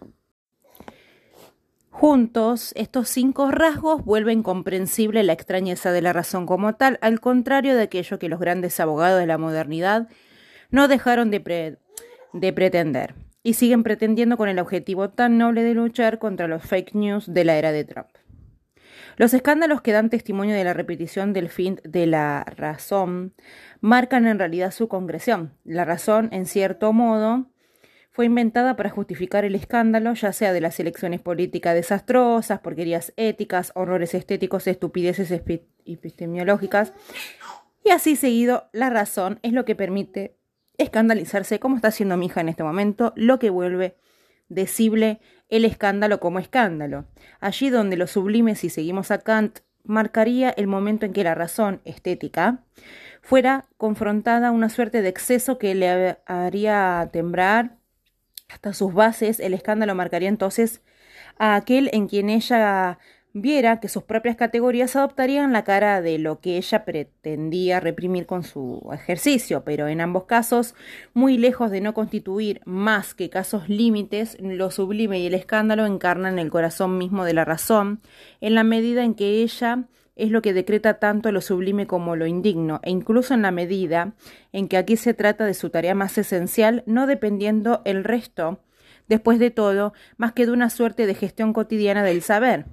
Juntos, 1.89 2.73
estos 2.75 3.09
cinco 3.09 3.49
rasgos 3.49 4.03
vuelven 4.03 4.43
comprensible 4.43 5.23
la 5.23 5.33
extrañeza 5.33 5.91
de 5.91 6.01
la 6.01 6.13
razón 6.13 6.45
como 6.45 6.75
tal, 6.75 6.99
al 7.01 7.19
contrario 7.19 7.75
de 7.75 7.83
aquello 7.83 8.19
que 8.19 8.29
los 8.29 8.39
grandes 8.39 8.79
abogados 8.79 9.19
de 9.19 9.27
la 9.27 9.37
modernidad 9.37 10.09
no 10.69 10.87
dejaron 10.87 11.31
de, 11.31 11.77
de 12.33 12.53
pretender, 12.53 13.15
y 13.43 13.53
siguen 13.53 13.83
pretendiendo 13.83 14.35
con 14.35 14.49
el 14.49 14.59
objetivo 14.59 15.09
tan 15.09 15.37
noble 15.37 15.63
de 15.63 15.73
luchar 15.73 16.19
contra 16.19 16.47
los 16.47 16.63
fake 16.63 16.93
news 16.93 17.33
de 17.33 17.45
la 17.45 17.57
era 17.57 17.71
de 17.71 17.85
Trump. 17.85 18.09
Los 19.17 19.33
escándalos 19.33 19.81
que 19.81 19.91
dan 19.91 20.09
testimonio 20.09 20.55
de 20.55 20.63
la 20.63 20.73
repetición 20.73 21.33
del 21.33 21.49
fin 21.49 21.79
de 21.83 22.07
la 22.07 22.43
razón 22.43 23.33
marcan 23.79 24.27
en 24.27 24.39
realidad 24.39 24.71
su 24.71 24.87
concreción. 24.87 25.53
La 25.63 25.85
razón, 25.85 26.29
en 26.31 26.45
cierto 26.45 26.93
modo, 26.93 27.51
fue 28.11 28.25
inventada 28.25 28.75
para 28.75 28.89
justificar 28.89 29.45
el 29.45 29.55
escándalo, 29.55 30.13
ya 30.13 30.33
sea 30.33 30.51
de 30.51 30.61
las 30.61 30.79
elecciones 30.79 31.21
políticas 31.21 31.75
desastrosas, 31.75 32.59
porquerías 32.59 33.13
éticas, 33.15 33.71
horrores 33.73 34.13
estéticos, 34.13 34.67
estupideces 34.67 35.31
epistemológicas. 35.85 36.93
Y 37.83 37.91
así 37.91 38.15
seguido, 38.15 38.69
la 38.73 38.89
razón 38.89 39.39
es 39.43 39.53
lo 39.53 39.65
que 39.65 39.75
permite 39.75 40.37
escandalizarse, 40.77 41.59
como 41.59 41.77
está 41.77 41.87
haciendo 41.87 42.17
mi 42.17 42.25
hija 42.25 42.41
en 42.41 42.49
este 42.49 42.63
momento, 42.63 43.13
lo 43.15 43.39
que 43.39 43.49
vuelve 43.49 43.95
decible 44.49 45.21
el 45.51 45.65
escándalo 45.65 46.19
como 46.19 46.39
escándalo. 46.39 47.05
Allí 47.39 47.69
donde 47.69 47.97
lo 47.97 48.07
sublime, 48.07 48.55
si 48.55 48.69
seguimos 48.69 49.11
a 49.11 49.19
Kant, 49.19 49.59
marcaría 49.83 50.49
el 50.49 50.65
momento 50.65 51.05
en 51.05 51.13
que 51.13 51.23
la 51.23 51.35
razón 51.35 51.81
estética 51.85 52.63
fuera 53.21 53.65
confrontada 53.77 54.47
a 54.47 54.51
una 54.51 54.69
suerte 54.69 55.03
de 55.03 55.09
exceso 55.09 55.59
que 55.59 55.75
le 55.75 56.17
haría 56.25 57.09
temblar 57.13 57.77
hasta 58.49 58.73
sus 58.73 58.93
bases, 58.93 59.39
el 59.39 59.53
escándalo 59.53 59.93
marcaría 59.93 60.29
entonces 60.29 60.81
a 61.37 61.55
aquel 61.55 61.89
en 61.93 62.07
quien 62.07 62.29
ella 62.29 62.97
viera 63.33 63.79
que 63.79 63.87
sus 63.87 64.03
propias 64.03 64.35
categorías 64.35 64.95
adoptarían 64.95 65.53
la 65.53 65.63
cara 65.63 66.01
de 66.01 66.17
lo 66.17 66.39
que 66.39 66.57
ella 66.57 66.83
pretendía 66.83 67.79
reprimir 67.79 68.25
con 68.25 68.43
su 68.43 68.89
ejercicio, 68.93 69.63
pero 69.63 69.87
en 69.87 70.01
ambos 70.01 70.25
casos, 70.25 70.75
muy 71.13 71.37
lejos 71.37 71.71
de 71.71 71.81
no 71.81 71.93
constituir 71.93 72.61
más 72.65 73.13
que 73.13 73.29
casos 73.29 73.69
límites, 73.69 74.37
lo 74.39 74.71
sublime 74.71 75.19
y 75.19 75.27
el 75.27 75.33
escándalo 75.33 75.85
encarnan 75.85 76.39
el 76.39 76.49
corazón 76.49 76.97
mismo 76.97 77.23
de 77.23 77.33
la 77.33 77.45
razón, 77.45 78.01
en 78.41 78.55
la 78.55 78.63
medida 78.63 79.03
en 79.03 79.15
que 79.15 79.41
ella 79.41 79.85
es 80.15 80.29
lo 80.29 80.41
que 80.41 80.53
decreta 80.53 80.99
tanto 80.99 81.31
lo 81.31 81.41
sublime 81.41 81.87
como 81.87 82.15
lo 82.15 82.27
indigno, 82.27 82.79
e 82.83 82.91
incluso 82.91 83.33
en 83.33 83.41
la 83.41 83.51
medida 83.51 84.13
en 84.51 84.67
que 84.67 84.77
aquí 84.77 84.97
se 84.97 85.13
trata 85.13 85.45
de 85.45 85.53
su 85.53 85.69
tarea 85.69 85.95
más 85.95 86.17
esencial, 86.17 86.83
no 86.85 87.07
dependiendo 87.07 87.81
el 87.85 88.03
resto, 88.03 88.59
después 89.07 89.39
de 89.39 89.51
todo, 89.51 89.93
más 90.17 90.33
que 90.33 90.45
de 90.45 90.51
una 90.51 90.69
suerte 90.69 91.05
de 91.05 91.15
gestión 91.15 91.53
cotidiana 91.53 92.03
del 92.03 92.21
saber. 92.21 92.65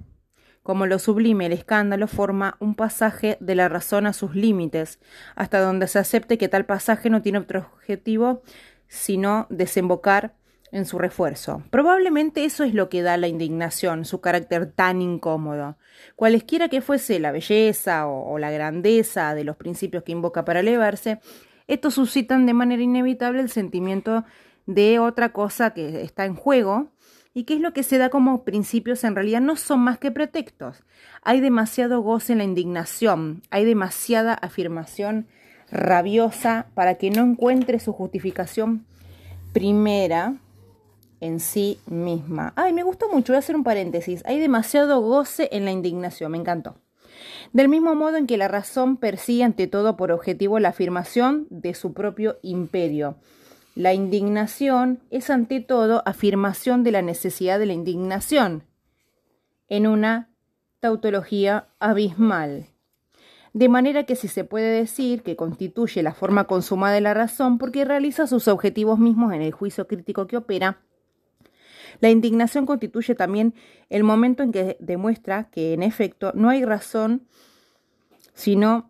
Como 0.63 0.85
lo 0.85 0.99
sublime, 0.99 1.45
el 1.47 1.53
escándalo 1.53 2.07
forma 2.07 2.57
un 2.59 2.75
pasaje 2.75 3.37
de 3.39 3.55
la 3.55 3.69
razón 3.69 4.05
a 4.05 4.13
sus 4.13 4.35
límites, 4.35 4.99
hasta 5.35 5.59
donde 5.59 5.87
se 5.87 5.99
acepte 5.99 6.37
que 6.37 6.49
tal 6.49 6.65
pasaje 6.65 7.09
no 7.09 7.21
tiene 7.21 7.39
otro 7.39 7.69
objetivo 7.73 8.41
sino 8.89 9.45
desembocar 9.49 10.35
en 10.71 10.85
su 10.85 10.99
refuerzo. 10.99 11.63
Probablemente 11.71 12.43
eso 12.45 12.63
es 12.63 12.73
lo 12.73 12.89
que 12.89 13.01
da 13.01 13.17
la 13.17 13.27
indignación, 13.27 14.05
su 14.05 14.21
carácter 14.21 14.71
tan 14.71 15.01
incómodo. 15.01 15.77
Cualesquiera 16.15 16.69
que 16.69 16.81
fuese 16.81 17.19
la 17.19 17.31
belleza 17.31 18.07
o, 18.07 18.37
la 18.37 18.51
grandeza 18.51 19.33
de 19.33 19.43
los 19.43 19.55
principios 19.55 20.03
que 20.03 20.11
invoca 20.11 20.45
para 20.45 20.59
elevarse, 20.59 21.19
estos 21.67 21.95
suscitan 21.95 22.45
de 22.45 22.53
manera 22.53 22.81
inevitable 22.81 23.41
el 23.41 23.49
sentimiento 23.49 24.25
de 24.65 24.99
otra 24.99 25.33
cosa 25.33 25.73
que 25.73 26.01
está 26.01 26.25
en 26.25 26.35
juego 26.35 26.91
y 27.33 27.43
que 27.43 27.55
es 27.55 27.61
lo 27.61 27.73
que 27.73 27.83
se 27.83 27.97
da 27.97 28.09
como 28.09 28.43
principios 28.43 29.03
en 29.03 29.15
realidad 29.15 29.41
no 29.41 29.55
son 29.55 29.79
más 29.81 29.99
que 29.99 30.11
pretextos. 30.11 30.83
Hay 31.21 31.41
demasiado 31.41 32.01
goce 32.01 32.33
en 32.33 32.39
la 32.39 32.43
indignación, 32.43 33.41
hay 33.49 33.65
demasiada 33.65 34.33
afirmación 34.33 35.27
rabiosa 35.71 36.67
para 36.73 36.95
que 36.95 37.11
no 37.11 37.23
encuentre 37.23 37.79
su 37.79 37.93
justificación 37.93 38.85
primera 39.53 40.35
en 41.21 41.39
sí 41.39 41.79
misma. 41.85 42.53
Ay, 42.55 42.73
me 42.73 42.83
gustó 42.83 43.09
mucho, 43.09 43.33
voy 43.33 43.37
a 43.37 43.39
hacer 43.39 43.55
un 43.55 43.63
paréntesis. 43.63 44.23
Hay 44.25 44.39
demasiado 44.39 45.01
goce 45.01 45.49
en 45.51 45.65
la 45.65 45.71
indignación, 45.71 46.31
me 46.31 46.37
encantó. 46.37 46.77
Del 47.51 47.67
mismo 47.67 47.95
modo 47.95 48.17
en 48.17 48.27
que 48.27 48.37
la 48.37 48.47
razón 48.47 48.97
persigue 48.97 49.43
ante 49.43 49.67
todo 49.67 49.97
por 49.97 50.11
objetivo 50.11 50.59
la 50.59 50.69
afirmación 50.69 51.47
de 51.49 51.73
su 51.73 51.93
propio 51.93 52.37
imperio. 52.41 53.17
La 53.79 53.93
indignación 53.93 54.99
es 55.09 55.29
ante 55.29 55.61
todo 55.61 56.03
afirmación 56.05 56.83
de 56.83 56.91
la 56.91 57.01
necesidad 57.01 57.59
de 57.59 57.65
la 57.65 57.71
indignación 57.71 58.65
en 59.69 59.87
una 59.87 60.29
tautología 60.81 61.69
abismal. 61.79 62.65
De 63.53 63.69
manera 63.69 64.03
que 64.03 64.17
si 64.17 64.27
se 64.27 64.43
puede 64.43 64.69
decir 64.69 65.23
que 65.23 65.37
constituye 65.37 66.03
la 66.03 66.13
forma 66.13 66.43
consumada 66.43 66.95
de 66.95 66.99
la 66.99 67.13
razón 67.13 67.57
porque 67.57 67.85
realiza 67.85 68.27
sus 68.27 68.49
objetivos 68.49 68.99
mismos 68.99 69.31
en 69.31 69.43
el 69.43 69.53
juicio 69.53 69.87
crítico 69.87 70.27
que 70.27 70.35
opera, 70.35 70.81
la 72.01 72.09
indignación 72.09 72.65
constituye 72.65 73.15
también 73.15 73.53
el 73.89 74.03
momento 74.03 74.43
en 74.43 74.51
que 74.51 74.75
demuestra 74.81 75.49
que, 75.51 75.71
en 75.71 75.83
efecto, 75.83 76.33
no 76.35 76.49
hay 76.49 76.65
razón 76.65 77.29
sino 78.33 78.88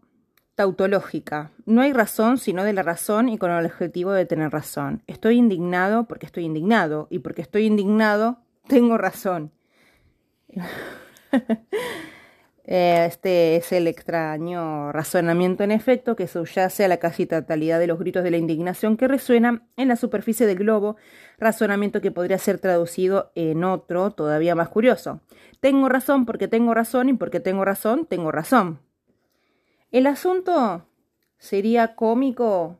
tautológica. 0.59 1.51
No 1.65 1.79
hay 1.79 1.93
razón 1.93 2.37
sino 2.37 2.65
de 2.65 2.73
la 2.73 2.83
razón 2.83 3.29
y 3.29 3.37
con 3.37 3.49
el 3.49 3.65
objetivo 3.65 4.11
de 4.11 4.25
tener 4.25 4.51
razón. 4.51 5.03
Estoy 5.07 5.37
indignado 5.37 6.03
porque 6.03 6.25
estoy 6.25 6.43
indignado 6.43 7.07
y 7.09 7.19
porque 7.19 7.41
estoy 7.41 7.65
indignado 7.65 8.39
tengo 8.67 8.97
razón. 8.97 9.53
Eh, 12.71 13.05
este 13.07 13.55
es 13.55 13.71
el 13.71 13.87
extraño 13.87 14.91
razonamiento 14.91 15.63
en 15.63 15.71
efecto 15.71 16.15
que 16.15 16.27
subyace 16.27 16.85
a 16.85 16.87
la 16.87 16.97
casi 16.97 17.25
totalidad 17.25 17.79
de 17.79 17.87
los 17.87 17.97
gritos 17.97 18.23
de 18.23 18.29
la 18.29 18.37
indignación 18.37 18.95
que 18.95 19.07
resuenan 19.07 19.63
en 19.75 19.87
la 19.87 19.95
superficie 19.95 20.45
del 20.45 20.59
globo, 20.59 20.95
razonamiento 21.39 21.99
que 21.99 22.11
podría 22.11 22.37
ser 22.37 22.59
traducido 22.59 23.31
en 23.33 23.63
otro 23.63 24.11
todavía 24.11 24.53
más 24.53 24.69
curioso. 24.69 25.21
Tengo 25.61 25.89
razón 25.89 26.27
porque 26.27 26.47
tengo 26.47 26.75
razón 26.75 27.09
y 27.09 27.13
porque 27.13 27.39
tengo 27.39 27.65
razón 27.65 28.05
tengo 28.05 28.31
razón. 28.31 28.81
El 29.91 30.05
asunto 30.05 30.85
sería 31.39 31.95
cómico 31.95 32.77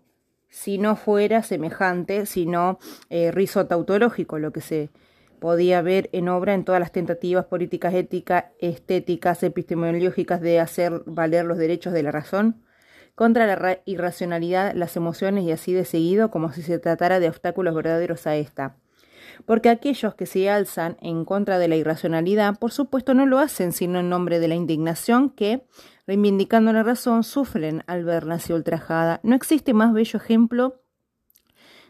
si 0.48 0.78
no 0.78 0.96
fuera 0.96 1.42
semejante, 1.42 2.28
sino 2.28 2.78
eh, 3.10 3.32
rizo 3.32 3.66
tautológico, 3.66 4.38
lo 4.38 4.52
que 4.52 4.62
se 4.62 4.90
podía 5.40 5.82
ver 5.82 6.10
en 6.12 6.30
obra 6.30 6.54
en 6.54 6.66
todas 6.66 6.80
las 6.80 6.92
tentativas 6.92 7.46
políticas 7.46 7.96
éticas, 7.96 8.46
estéticas, 8.60 9.42
epistemológicas 9.42 10.40
de 10.42 10.60
hacer 10.60 11.02
valer 11.06 11.46
los 11.46 11.58
derechos 11.58 11.94
de 11.94 12.04
la 12.04 12.12
razón 12.12 12.62
contra 13.16 13.48
la 13.48 13.80
irracionalidad, 13.86 14.74
las 14.76 14.96
emociones 14.96 15.46
y 15.46 15.52
así 15.52 15.74
de 15.74 15.86
seguido 15.86 16.30
como 16.30 16.52
si 16.52 16.62
se 16.62 16.78
tratara 16.78 17.20
de 17.20 17.30
obstáculos 17.30 17.74
verdaderos 17.74 18.28
a 18.28 18.36
esta. 18.36 18.76
Porque 19.46 19.70
aquellos 19.70 20.16
que 20.16 20.26
se 20.26 20.50
alzan 20.50 20.98
en 21.02 21.26
contra 21.26 21.60
de 21.60 21.68
la 21.68 21.76
irracionalidad, 21.76 22.58
por 22.60 22.72
supuesto, 22.72 23.14
no 23.14 23.26
lo 23.26 23.40
hacen 23.40 23.72
sino 23.72 24.00
en 24.00 24.10
nombre 24.10 24.40
de 24.40 24.48
la 24.48 24.56
indignación 24.56 25.30
que, 25.30 25.66
reivindicando 26.06 26.74
la 26.74 26.84
razón, 26.84 27.24
sufren 27.24 27.84
al 27.88 28.04
verla 28.04 28.36
así 28.36 28.54
ultrajada. 28.54 29.20
No 29.24 29.36
existe 29.36 29.74
más 29.74 29.94
bello 29.94 30.18
ejemplo 30.18 30.82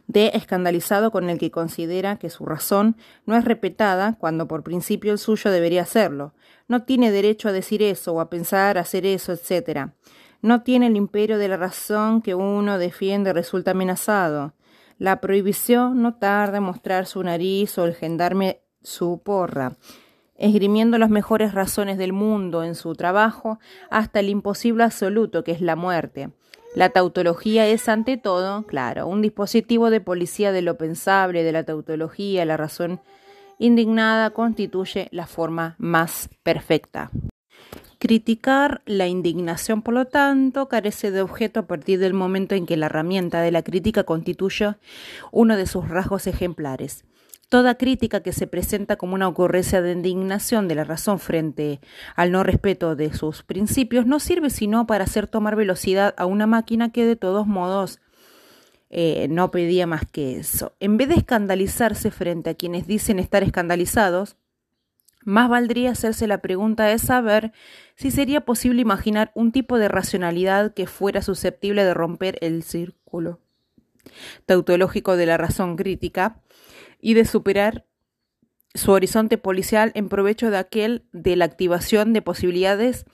de 0.10 0.32
escandalizado 0.34 1.12
con 1.12 1.30
el 1.30 1.38
que 1.38 1.52
considera 1.52 2.18
que 2.18 2.32
su 2.32 2.44
razón 2.44 2.98
no 3.28 3.38
es 3.38 3.46
respetada 3.46 4.18
cuando 4.20 4.48
por 4.48 4.64
principio 4.64 5.12
el 5.12 5.20
suyo 5.20 5.52
debería 5.52 5.86
serlo. 5.86 6.34
No 6.68 6.82
tiene 6.82 7.12
derecho 7.12 7.48
a 7.48 7.52
decir 7.52 7.84
eso 7.84 8.14
o 8.14 8.20
a 8.20 8.28
pensar 8.28 8.80
hacer 8.80 9.06
eso, 9.06 9.32
etc. 9.34 9.92
No 10.42 10.64
tiene 10.64 10.88
el 10.88 10.96
imperio 10.96 11.38
de 11.38 11.48
la 11.48 11.58
razón 11.58 12.24
que 12.24 12.34
uno 12.34 12.80
defiende 12.80 13.34
resulta 13.34 13.72
amenazado. 13.72 14.54
La 15.00 15.20
prohibición 15.20 16.04
no 16.04 16.14
tarda 16.14 16.58
en 16.58 16.64
mostrar 16.64 17.08
su 17.08 17.24
nariz 17.24 17.76
o 17.80 17.86
el 17.86 17.96
gendarme 17.96 18.62
su 18.84 19.22
porra 19.24 19.78
esgrimiendo 20.40 20.98
las 20.98 21.10
mejores 21.10 21.54
razones 21.54 21.98
del 21.98 22.14
mundo 22.14 22.64
en 22.64 22.74
su 22.74 22.96
trabajo 22.96 23.60
hasta 23.92 24.22
el 24.22 24.30
imposible 24.30 24.86
absoluto 24.86 25.44
que 25.44 25.52
es 25.52 25.62
la 25.62 25.76
muerte. 25.76 26.32
La 26.76 26.90
tautología 26.90 27.68
es, 27.68 27.90
ante 27.90 28.18
todo, 28.18 28.64
claro, 28.64 29.08
un 29.08 29.22
dispositivo 29.22 29.90
de 29.90 30.02
policía 30.02 30.52
de 30.52 30.62
lo 30.62 30.78
pensable, 30.78 31.44
de 31.44 31.52
la 31.52 31.64
tautología, 31.64 32.46
la 32.46 32.58
razón 32.58 33.02
indignada 33.58 34.30
constituye 34.30 35.10
la 35.12 35.28
forma 35.28 35.76
más 35.78 36.30
perfecta. 36.44 37.12
Criticar 38.00 38.82
la 38.86 39.08
indignación, 39.08 39.82
por 39.82 39.94
lo 39.94 40.06
tanto, 40.06 40.70
carece 40.70 41.12
de 41.12 41.22
objeto 41.22 41.60
a 41.60 41.68
partir 41.68 42.00
del 42.00 42.14
momento 42.14 42.56
en 42.56 42.66
que 42.66 42.78
la 42.78 42.86
herramienta 42.86 43.42
de 43.42 43.52
la 43.52 43.62
crítica 43.62 44.06
constituye 44.06 44.76
uno 45.34 45.58
de 45.58 45.68
sus 45.68 45.90
rasgos 45.90 46.26
ejemplares. 46.26 47.04
Toda 47.50 47.76
crítica 47.76 48.22
que 48.22 48.32
se 48.32 48.48
presenta 48.48 48.96
como 48.96 49.16
una 49.16 49.28
ocurrencia 49.28 49.82
de 49.82 49.92
indignación 49.92 50.70
de 50.70 50.76
la 50.76 50.86
razón 50.86 51.20
frente 51.20 51.82
al 52.16 52.32
no 52.32 52.44
respeto 52.44 52.96
de 52.96 53.14
sus 53.14 53.44
principios 53.44 54.06
no 54.06 54.20
sirve 54.20 54.50
sino 54.50 54.88
para 54.88 55.04
hacer 55.04 55.28
tomar 55.28 55.58
velocidad 55.58 56.14
a 56.18 56.26
una 56.26 56.48
máquina 56.48 56.94
que 56.94 57.06
de 57.06 57.18
todos 57.18 57.48
modos 57.48 58.00
eh, 58.90 59.28
no 59.30 59.52
pedía 59.52 59.88
más 59.88 60.06
que 60.10 60.38
eso. 60.38 60.74
En 60.80 60.96
vez 60.96 61.10
de 61.10 61.16
escandalizarse 61.16 62.12
frente 62.12 62.52
a 62.52 62.54
quienes 62.54 62.88
dicen 62.88 63.20
estar 63.20 63.44
escandalizados, 63.44 64.38
más 65.26 65.50
valdría 65.50 65.92
hacerse 65.92 66.28
la 66.28 66.40
pregunta 66.40 66.86
de 66.86 66.98
saber 66.98 67.52
si 67.96 68.12
sería 68.12 68.42
posible 68.42 68.82
imaginar 68.82 69.32
un 69.36 69.52
tipo 69.52 69.78
de 69.78 69.88
racionalidad 69.88 70.74
que 70.74 70.88
fuera 70.88 71.22
susceptible 71.22 71.84
de 71.84 71.94
romper 71.94 72.38
el 72.42 72.64
círculo 72.64 73.40
tautológico 74.46 75.18
de 75.18 75.26
la 75.26 75.38
razón 75.38 75.76
crítica 75.76 76.42
y 77.00 77.14
de 77.14 77.26
superar 77.26 77.86
su 78.74 78.92
horizonte 78.92 79.38
policial 79.38 79.92
en 79.96 80.10
provecho 80.10 80.52
de 80.52 80.58
aquel 80.58 81.06
de 81.12 81.36
la 81.36 81.46
activación 81.46 82.14
de 82.14 82.22
posibilidades 82.22 83.06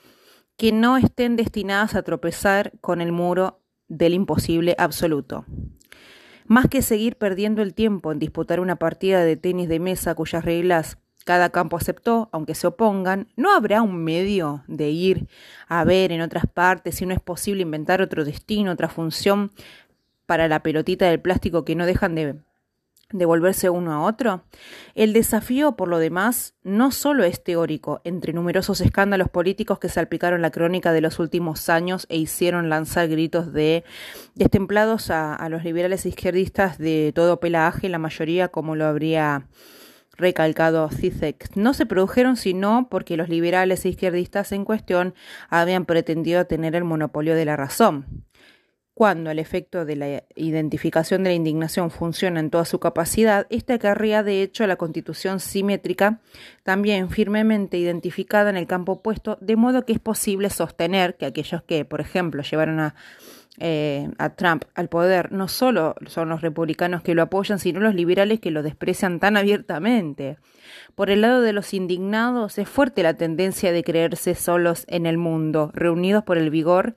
que 0.58 0.72
no 0.72 0.98
estén 0.98 1.36
destinadas 1.36 1.96
a 1.96 2.04
tropezar 2.04 2.74
con 2.82 3.02
el 3.02 3.12
muro 3.12 3.62
del 3.88 4.14
imposible 4.14 4.76
absoluto. 4.78 5.46
Más 6.46 6.68
que 6.68 6.82
seguir 6.82 7.18
perdiendo 7.18 7.62
el 7.62 7.74
tiempo 7.74 8.12
en 8.12 8.20
disputar 8.20 8.60
una 8.60 8.76
partida 8.76 9.24
de 9.24 9.36
tenis 9.36 9.68
de 9.68 9.80
mesa 9.80 10.14
cuyas 10.14 10.46
reglas 10.46 10.98
cada 11.26 11.50
campo 11.50 11.76
aceptó, 11.76 12.30
aunque 12.32 12.56
se 12.56 12.68
opongan, 12.68 13.28
¿no 13.36 13.54
habrá 13.54 13.82
un 13.82 14.04
medio 14.04 14.64
de 14.68 14.92
ir 14.92 15.28
a 15.68 15.84
ver 15.84 16.12
en 16.12 16.22
otras 16.22 16.46
partes 16.46 16.96
si 16.96 17.06
no 17.06 17.14
es 17.14 17.20
posible 17.20 17.64
inventar 17.64 18.02
otro 18.02 18.24
destino, 18.24 18.72
otra 18.72 18.90
función 18.90 19.52
para 20.28 20.48
la 20.48 20.62
pelotita 20.62 21.10
del 21.10 21.20
plástico 21.20 21.66
que 21.66 21.76
no 21.76 21.88
dejan 21.88 22.14
de 22.14 22.36
devolverse 23.12 23.72
uno 23.72 23.92
a 23.92 24.02
otro? 24.04 24.44
El 24.94 25.14
desafío, 25.14 25.76
por 25.76 25.88
lo 25.88 25.98
demás, 25.98 26.54
no 26.62 26.92
solo 26.92 27.24
es 27.24 27.44
teórico, 27.44 28.02
entre 28.04 28.32
numerosos 28.32 28.80
escándalos 28.80 29.30
políticos 29.30 29.80
que 29.80 29.90
salpicaron 29.90 30.44
la 30.44 30.52
crónica 30.52 30.94
de 30.94 31.02
los 31.02 31.18
últimos 31.18 31.70
años 31.70 32.06
e 32.10 32.18
hicieron 32.18 32.70
lanzar 32.70 33.08
gritos 33.08 33.52
de 33.52 33.84
destemplados 34.36 35.10
a, 35.10 35.34
a 35.34 35.50
los 35.50 35.64
liberales 35.64 36.06
izquierdistas 36.06 36.78
de 36.78 37.14
todo 37.16 37.40
pelaje, 37.40 37.90
la 37.90 37.98
mayoría 37.98 38.50
como 38.50 38.76
lo 38.76 38.86
habría 38.86 39.48
recalcado 40.18 40.90
Zizek, 40.90 41.56
no 41.56 41.74
se 41.74 41.86
produjeron 41.86 42.38
sino 42.38 42.88
porque 42.90 43.18
los 43.18 43.30
liberales 43.30 43.86
e 43.86 43.90
izquierdistas 43.90 44.52
en 44.52 44.66
cuestión 44.66 45.14
habían 45.50 45.86
pretendido 45.86 46.46
tener 46.46 46.76
el 46.76 46.84
monopolio 46.84 47.36
de 47.36 47.46
la 47.46 47.56
razón. 47.56 48.26
Cuando 48.96 49.30
el 49.30 49.40
efecto 49.40 49.84
de 49.84 49.98
la 49.98 50.24
identificación 50.38 51.24
de 51.24 51.32
la 51.32 51.36
indignación 51.36 51.92
funciona 51.92 52.40
en 52.40 52.50
toda 52.50 52.64
su 52.64 52.80
capacidad, 52.80 53.46
esta 53.50 53.74
acarrea 53.74 54.24
de 54.24 54.42
hecho 54.42 54.66
la 54.68 54.78
constitución 54.78 55.42
simétrica, 55.42 56.22
también 56.64 57.10
firmemente 57.10 57.78
identificada 57.78 58.50
en 58.50 58.56
el 58.56 58.68
campo 58.68 58.94
opuesto, 58.94 59.38
de 59.42 59.58
modo 59.58 59.86
que 59.86 59.92
es 59.92 60.00
posible 60.00 60.50
sostener 60.50 61.18
que 61.18 61.26
aquellos 61.26 61.62
que, 61.64 61.84
por 61.84 62.00
ejemplo, 62.00 62.42
llevaron 62.42 62.80
a 62.80 62.96
eh, 63.58 64.10
a 64.18 64.36
Trump 64.36 64.66
al 64.76 64.90
poder, 64.90 65.32
no 65.32 65.48
solo 65.48 65.96
son 66.08 66.30
los 66.30 66.42
republicanos 66.42 67.02
que 67.02 67.16
lo 67.16 67.22
apoyan, 67.22 67.60
sino 67.60 67.80
los 67.80 67.96
liberales 67.96 68.40
que 68.40 68.52
lo 68.52 68.64
desprecian 68.64 69.20
tan 69.20 69.38
abiertamente. 69.38 70.38
Por 70.96 71.10
el 71.10 71.22
lado 71.22 71.42
de 71.42 71.54
los 71.54 71.74
indignados 71.74 72.58
es 72.58 72.68
fuerte 72.68 73.04
la 73.04 73.14
tendencia 73.14 73.72
de 73.72 73.84
creerse 73.84 74.36
solos 74.36 74.86
en 74.90 75.06
el 75.06 75.18
mundo, 75.18 75.72
reunidos 75.74 76.24
por 76.24 76.38
el 76.38 76.50
vigor 76.50 76.96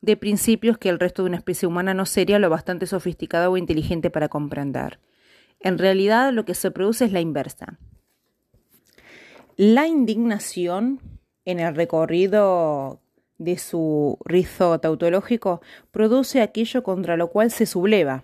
de 0.00 0.16
principios 0.16 0.78
que 0.78 0.88
el 0.88 0.98
resto 0.98 1.22
de 1.22 1.28
una 1.28 1.38
especie 1.38 1.68
humana 1.68 1.94
no 1.94 2.06
sería 2.06 2.38
lo 2.38 2.50
bastante 2.50 2.86
sofisticado 2.86 3.52
o 3.52 3.56
inteligente 3.56 4.10
para 4.10 4.28
comprender. 4.28 4.98
En 5.60 5.78
realidad 5.78 6.32
lo 6.32 6.44
que 6.44 6.54
se 6.54 6.70
produce 6.70 7.04
es 7.04 7.12
la 7.12 7.20
inversa. 7.20 7.78
La 9.56 9.86
indignación 9.86 11.00
en 11.44 11.60
el 11.60 11.74
recorrido 11.74 13.00
de 13.38 13.58
su 13.58 14.18
rizo 14.24 14.78
tautológico 14.78 15.60
produce 15.90 16.40
aquello 16.40 16.82
contra 16.82 17.16
lo 17.16 17.28
cual 17.28 17.50
se 17.50 17.66
subleva, 17.66 18.22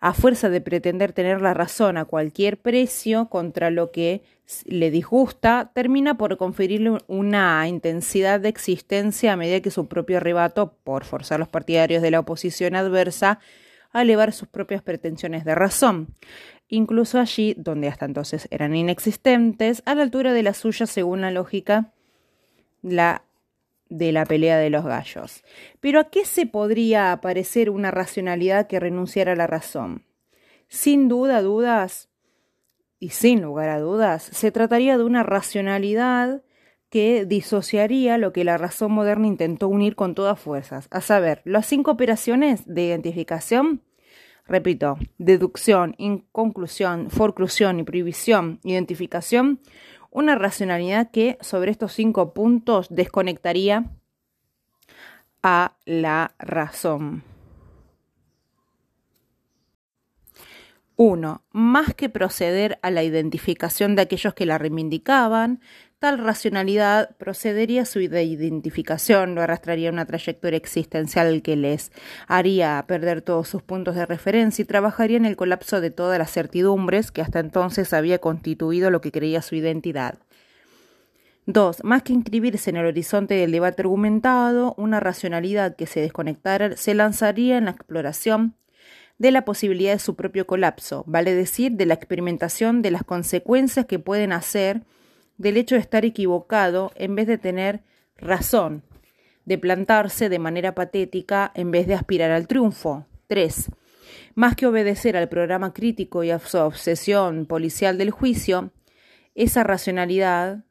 a 0.00 0.12
fuerza 0.14 0.48
de 0.48 0.60
pretender 0.60 1.12
tener 1.12 1.40
la 1.40 1.54
razón 1.54 1.96
a 1.96 2.04
cualquier 2.04 2.58
precio 2.58 3.28
contra 3.28 3.70
lo 3.70 3.90
que 3.90 4.22
le 4.64 4.90
disgusta, 4.90 5.70
termina 5.74 6.16
por 6.16 6.36
conferirle 6.36 6.98
una 7.06 7.66
intensidad 7.68 8.40
de 8.40 8.48
existencia 8.48 9.32
a 9.32 9.36
medida 9.36 9.60
que 9.60 9.70
su 9.70 9.88
propio 9.88 10.18
arrebato, 10.18 10.74
por 10.84 11.04
forzar 11.04 11.36
a 11.36 11.38
los 11.40 11.48
partidarios 11.48 12.00
de 12.00 12.10
la 12.10 12.20
oposición 12.20 12.74
adversa 12.74 13.40
a 13.92 14.02
elevar 14.02 14.32
sus 14.32 14.48
propias 14.48 14.82
pretensiones 14.82 15.44
de 15.44 15.54
razón, 15.54 16.14
incluso 16.68 17.18
allí 17.18 17.54
donde 17.58 17.88
hasta 17.88 18.06
entonces 18.06 18.48
eran 18.50 18.74
inexistentes, 18.74 19.82
a 19.84 19.94
la 19.94 20.02
altura 20.02 20.32
de 20.32 20.42
la 20.42 20.54
suya 20.54 20.86
según 20.86 21.20
la 21.20 21.30
lógica 21.30 21.92
la 22.82 23.24
de 23.88 24.12
la 24.12 24.24
pelea 24.24 24.58
de 24.58 24.70
los 24.70 24.84
gallos. 24.84 25.44
Pero 25.80 26.00
¿a 26.00 26.10
qué 26.10 26.24
se 26.24 26.46
podría 26.46 27.18
parecer 27.20 27.70
una 27.70 27.90
racionalidad 27.90 28.66
que 28.66 28.80
renunciara 28.80 29.32
a 29.32 29.36
la 29.36 29.46
razón? 29.46 30.04
Sin 30.68 31.08
duda, 31.08 31.42
dudas, 31.42 32.08
y 33.00 33.10
sin 33.10 33.42
lugar 33.42 33.68
a 33.68 33.80
dudas, 33.80 34.22
se 34.22 34.50
trataría 34.50 34.98
de 34.98 35.04
una 35.04 35.22
racionalidad 35.22 36.42
que 36.90 37.26
disociaría 37.26 38.18
lo 38.18 38.32
que 38.32 38.44
la 38.44 38.58
razón 38.58 38.92
moderna 38.92 39.26
intentó 39.26 39.68
unir 39.68 39.94
con 39.94 40.14
todas 40.14 40.38
fuerzas, 40.38 40.88
a 40.90 41.00
saber, 41.00 41.42
las 41.44 41.66
cinco 41.66 41.90
operaciones 41.90 42.62
de 42.66 42.86
identificación, 42.86 43.82
repito, 44.46 44.96
deducción, 45.18 45.94
inconclusión, 45.98 47.10
forclusión 47.10 47.78
y 47.78 47.82
prohibición, 47.84 48.60
identificación, 48.64 49.60
una 50.10 50.34
racionalidad 50.34 51.10
que 51.10 51.38
sobre 51.40 51.70
estos 51.70 51.92
cinco 51.92 52.34
puntos 52.34 52.88
desconectaría 52.90 53.90
a 55.42 55.76
la 55.84 56.34
razón. 56.38 57.22
1. 60.96 61.44
Más 61.52 61.94
que 61.94 62.08
proceder 62.08 62.80
a 62.82 62.90
la 62.90 63.04
identificación 63.04 63.94
de 63.94 64.02
aquellos 64.02 64.34
que 64.34 64.46
la 64.46 64.58
reivindicaban, 64.58 65.60
Tal 65.98 66.18
racionalidad 66.18 67.16
procedería 67.16 67.82
a 67.82 67.84
su 67.84 67.98
identificación, 67.98 69.34
lo 69.34 69.42
arrastraría 69.42 69.88
a 69.88 69.92
una 69.92 70.06
trayectoria 70.06 70.56
existencial 70.56 71.42
que 71.42 71.56
les 71.56 71.90
haría 72.28 72.84
perder 72.86 73.20
todos 73.20 73.48
sus 73.48 73.62
puntos 73.62 73.96
de 73.96 74.06
referencia 74.06 74.62
y 74.62 74.66
trabajaría 74.66 75.16
en 75.16 75.24
el 75.24 75.34
colapso 75.34 75.80
de 75.80 75.90
todas 75.90 76.16
las 76.16 76.30
certidumbres 76.30 77.10
que 77.10 77.20
hasta 77.20 77.40
entonces 77.40 77.92
había 77.92 78.20
constituido 78.20 78.92
lo 78.92 79.00
que 79.00 79.10
creía 79.10 79.42
su 79.42 79.56
identidad. 79.56 80.20
2. 81.46 81.82
Más 81.82 82.04
que 82.04 82.12
inscribirse 82.12 82.70
en 82.70 82.76
el 82.76 82.86
horizonte 82.86 83.34
del 83.34 83.50
debate 83.50 83.82
argumentado, 83.82 84.74
una 84.78 85.00
racionalidad 85.00 85.74
que 85.74 85.86
se 85.86 85.98
desconectara 85.98 86.76
se 86.76 86.94
lanzaría 86.94 87.58
en 87.58 87.64
la 87.64 87.72
exploración 87.72 88.54
de 89.18 89.32
la 89.32 89.44
posibilidad 89.44 89.94
de 89.94 89.98
su 89.98 90.14
propio 90.14 90.46
colapso, 90.46 91.02
vale 91.08 91.34
decir, 91.34 91.72
de 91.72 91.86
la 91.86 91.94
experimentación 91.94 92.82
de 92.82 92.92
las 92.92 93.02
consecuencias 93.02 93.86
que 93.86 93.98
pueden 93.98 94.30
hacer 94.30 94.84
del 95.38 95.56
hecho 95.56 95.76
de 95.76 95.80
estar 95.80 96.04
equivocado 96.04 96.92
en 96.96 97.14
vez 97.14 97.26
de 97.26 97.38
tener 97.38 97.80
razón, 98.16 98.82
de 99.44 99.56
plantarse 99.56 100.28
de 100.28 100.38
manera 100.38 100.74
patética 100.74 101.50
en 101.54 101.70
vez 101.70 101.86
de 101.86 101.94
aspirar 101.94 102.30
al 102.30 102.46
triunfo. 102.46 103.06
3. 103.28 103.70
Más 104.34 104.56
que 104.56 104.66
obedecer 104.66 105.16
al 105.16 105.28
programa 105.28 105.72
crítico 105.72 106.24
y 106.24 106.30
a 106.30 106.38
su 106.38 106.58
obsesión 106.58 107.46
policial 107.46 107.98
del 107.98 108.10
juicio, 108.10 108.72
esa 109.34 109.64
racionalidad 109.64 110.64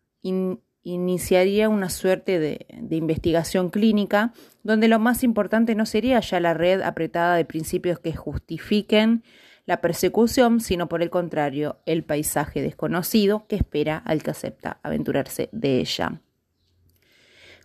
iniciaría 0.84 1.70
una 1.70 1.90
suerte 1.90 2.40
de, 2.40 2.66
de, 2.82 2.96
investigación 2.98 3.70
clínica 3.70 4.34
donde 4.64 4.90
lo 4.90 5.00
más 5.00 5.24
importante 5.24 5.76
no 5.76 5.86
sería 5.86 6.20
ya 6.20 6.40
la 6.40 6.54
red 6.54 6.82
apretada 6.82 7.36
de 7.36 7.46
principios 7.46 8.00
que 8.00 8.14
justifiquen 8.14 9.24
la 9.68 9.82
persecución, 9.82 10.62
sino 10.62 10.90
por 10.90 11.04
el 11.04 11.12
contrario, 11.12 11.78
el 11.86 12.04
paisaje 12.04 12.62
desconocido 12.62 13.46
que 13.48 13.58
espera 13.58 13.98
al 13.98 14.24
que 14.24 14.32
acepta 14.32 14.80
aventurarse 14.82 15.50
de 15.52 15.80
ella. 15.80 16.22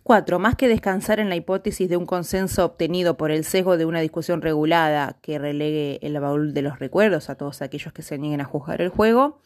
4. 0.02 0.40
Más 0.40 0.56
que 0.56 0.66
descansar 0.66 1.20
en 1.20 1.28
la 1.28 1.36
hipótesis 1.36 1.88
de 1.88 1.96
un 1.96 2.06
consenso 2.06 2.64
obtenido 2.64 3.16
por 3.16 3.30
el 3.30 3.44
sesgo 3.44 3.76
de 3.76 3.84
una 3.84 4.00
discusión 4.00 4.42
regulada 4.42 5.16
que 5.22 5.38
relegue 5.38 6.00
el 6.02 6.18
baúl 6.18 6.52
de 6.54 6.62
los 6.62 6.80
recuerdos 6.80 7.30
a 7.30 7.36
todos 7.36 7.62
aquellos 7.62 7.92
que 7.92 8.02
se 8.02 8.18
nieguen 8.18 8.40
a 8.40 8.44
juzgar 8.44 8.82
el 8.82 8.88
juego, 8.88 9.40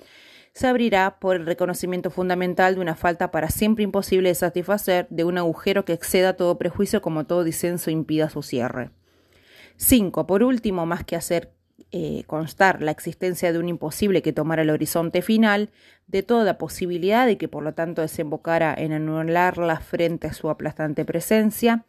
se 0.54 0.66
abrirá 0.66 1.18
por 1.20 1.36
el 1.36 1.44
reconocimiento 1.44 2.10
fundamental 2.10 2.76
de 2.76 2.80
una 2.80 2.94
falta 2.94 3.30
para 3.30 3.50
siempre 3.50 3.84
imposible 3.84 4.30
de 4.30 4.34
satisfacer, 4.34 5.06
de 5.10 5.24
un 5.24 5.36
agujero 5.36 5.84
que 5.84 5.92
exceda 5.92 6.38
todo 6.38 6.56
prejuicio 6.56 7.02
como 7.02 7.26
todo 7.26 7.44
disenso 7.44 7.90
impida 7.90 8.30
su 8.30 8.42
cierre. 8.42 8.88
5. 9.76 10.26
Por 10.26 10.42
último, 10.42 10.86
más 10.86 11.04
que 11.04 11.16
hacer 11.16 11.52
eh, 11.98 12.24
constar 12.26 12.82
la 12.82 12.90
existencia 12.90 13.54
de 13.54 13.58
un 13.58 13.70
imposible 13.70 14.20
que 14.20 14.34
tomara 14.34 14.60
el 14.60 14.68
horizonte 14.68 15.22
final, 15.22 15.70
de 16.06 16.22
toda 16.22 16.58
posibilidad 16.58 17.26
y 17.28 17.36
que 17.36 17.48
por 17.48 17.62
lo 17.62 17.72
tanto 17.72 18.02
desembocara 18.02 18.74
en 18.76 18.92
anularla 18.92 19.80
frente 19.80 20.26
a 20.26 20.34
su 20.34 20.50
aplastante 20.50 21.06
presencia, 21.06 21.86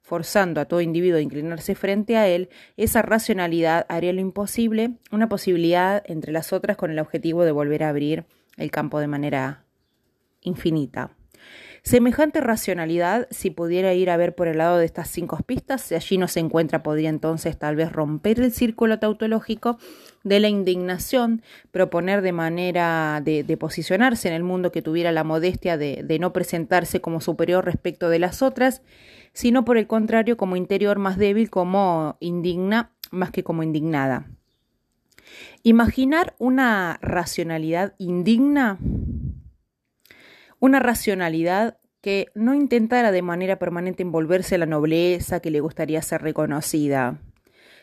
forzando 0.00 0.62
a 0.62 0.64
todo 0.64 0.80
individuo 0.80 1.18
a 1.18 1.20
inclinarse 1.20 1.74
frente 1.74 2.16
a 2.16 2.26
él, 2.26 2.48
esa 2.78 3.02
racionalidad 3.02 3.84
haría 3.90 4.14
lo 4.14 4.22
imposible, 4.22 4.92
una 5.12 5.28
posibilidad 5.28 6.02
entre 6.06 6.32
las 6.32 6.54
otras 6.54 6.78
con 6.78 6.90
el 6.90 6.98
objetivo 6.98 7.44
de 7.44 7.52
volver 7.52 7.82
a 7.82 7.90
abrir 7.90 8.24
el 8.56 8.70
campo 8.70 8.98
de 8.98 9.08
manera 9.08 9.66
infinita. 10.40 11.19
Semejante 11.82 12.40
racionalidad, 12.40 13.26
si 13.30 13.50
pudiera 13.50 13.94
ir 13.94 14.10
a 14.10 14.16
ver 14.18 14.34
por 14.34 14.48
el 14.48 14.58
lado 14.58 14.76
de 14.76 14.84
estas 14.84 15.08
cinco 15.08 15.38
pistas, 15.46 15.80
si 15.80 15.94
allí 15.94 16.18
no 16.18 16.28
se 16.28 16.40
encuentra, 16.40 16.82
podría 16.82 17.08
entonces 17.08 17.58
tal 17.58 17.74
vez 17.74 17.90
romper 17.90 18.40
el 18.40 18.52
círculo 18.52 18.98
tautológico 18.98 19.78
de 20.22 20.40
la 20.40 20.48
indignación, 20.48 21.42
proponer 21.70 22.20
de 22.20 22.32
manera 22.32 23.22
de, 23.24 23.56
posicionarse 23.58 24.28
en 24.28 24.34
el 24.34 24.42
mundo 24.42 24.72
que 24.72 24.82
tuviera 24.82 25.10
la 25.10 25.24
modestia 25.24 25.78
de, 25.78 26.18
no 26.20 26.32
presentarse 26.34 27.00
como 27.00 27.22
superior 27.22 27.64
respecto 27.64 28.10
de 28.10 28.18
las 28.18 28.42
otras, 28.42 28.82
sino 29.32 29.64
por 29.64 29.78
el 29.78 29.86
contrario 29.86 30.36
como 30.36 30.56
interior 30.56 30.98
más 30.98 31.16
débil, 31.16 31.48
como 31.48 32.16
indigna 32.20 32.90
más 33.10 33.30
que 33.30 33.42
como 33.42 33.62
indignada. 33.62 34.26
Imaginar 35.62 36.34
una 36.38 36.98
racionalidad 37.00 37.94
indigna 37.98 38.78
una 40.60 40.78
racionalidad 40.78 41.78
que 42.00 42.28
no 42.34 42.54
intentara 42.54 43.12
de 43.12 43.22
manera 43.22 43.58
permanente 43.58 44.02
envolverse 44.02 44.58
la 44.58 44.66
nobleza 44.66 45.40
que 45.40 45.50
le 45.50 45.60
gustaría 45.60 46.00
ser 46.02 46.22
reconocida, 46.22 47.18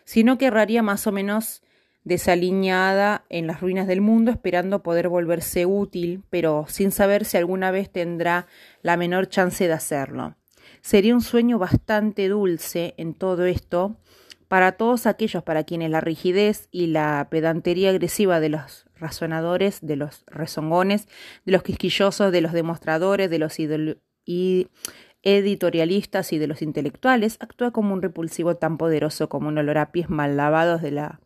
sino 0.05 0.37
que 0.37 0.45
erraría 0.45 0.81
más 0.81 1.05
o 1.05 1.11
menos 1.11 1.63
desaliñada 2.03 3.25
en 3.29 3.47
las 3.47 3.59
ruinas 3.59 3.85
del 3.85 3.99
mundo, 4.01 4.31
esperando 4.31 4.81
poder 4.81 5.09
volverse 5.09 5.65
útil, 5.65 6.23
pero 6.29 6.65
sin 6.69 6.91
saber 6.91 7.25
si 7.25 7.35
alguna 7.35 7.69
vez 7.69 7.91
tendrá 7.91 8.47
la 8.81 8.95
menor 8.95 9.27
chance 9.27 9.67
de 9.67 9.73
hacerlo. 9.73 10.35
Sería 10.81 11.13
un 11.13 11.21
sueño 11.21 11.59
bastante 11.59 12.29
dulce 12.29 12.93
en 12.97 13.13
todo 13.13 13.45
esto 13.45 13.97
para 14.47 14.73
todos 14.73 15.05
aquellos 15.05 15.43
para 15.43 15.65
quienes 15.65 15.91
la 15.91 15.99
rigidez 15.99 16.69
y 16.71 16.87
la 16.87 17.27
pedantería 17.29 17.89
agresiva 17.89 18.39
de 18.39 18.49
los 18.49 18.86
razonadores, 18.99 19.79
de 19.81 19.95
los 19.95 20.23
rezongones, 20.27 21.07
de 21.45 21.51
los 21.51 21.63
quisquillosos, 21.63 22.31
de 22.31 22.41
los 22.41 22.53
demostradores, 22.53 23.29
de 23.29 23.39
los 23.39 23.57
editorialistas 25.23 26.33
y 26.33 26.37
de 26.37 26.47
los 26.47 26.61
intelectuales, 26.61 27.37
actúa 27.39 27.71
como 27.71 27.93
un 27.93 28.01
repulsivo 28.01 28.55
tan 28.55 28.77
poderoso 28.77 29.29
como 29.29 29.47
un 29.49 29.57
olor 29.57 29.77
a 29.77 29.91
pies 29.91 30.09
mal 30.09 30.37
lavados 30.37 30.81
de 30.81 30.91
la 30.91 31.19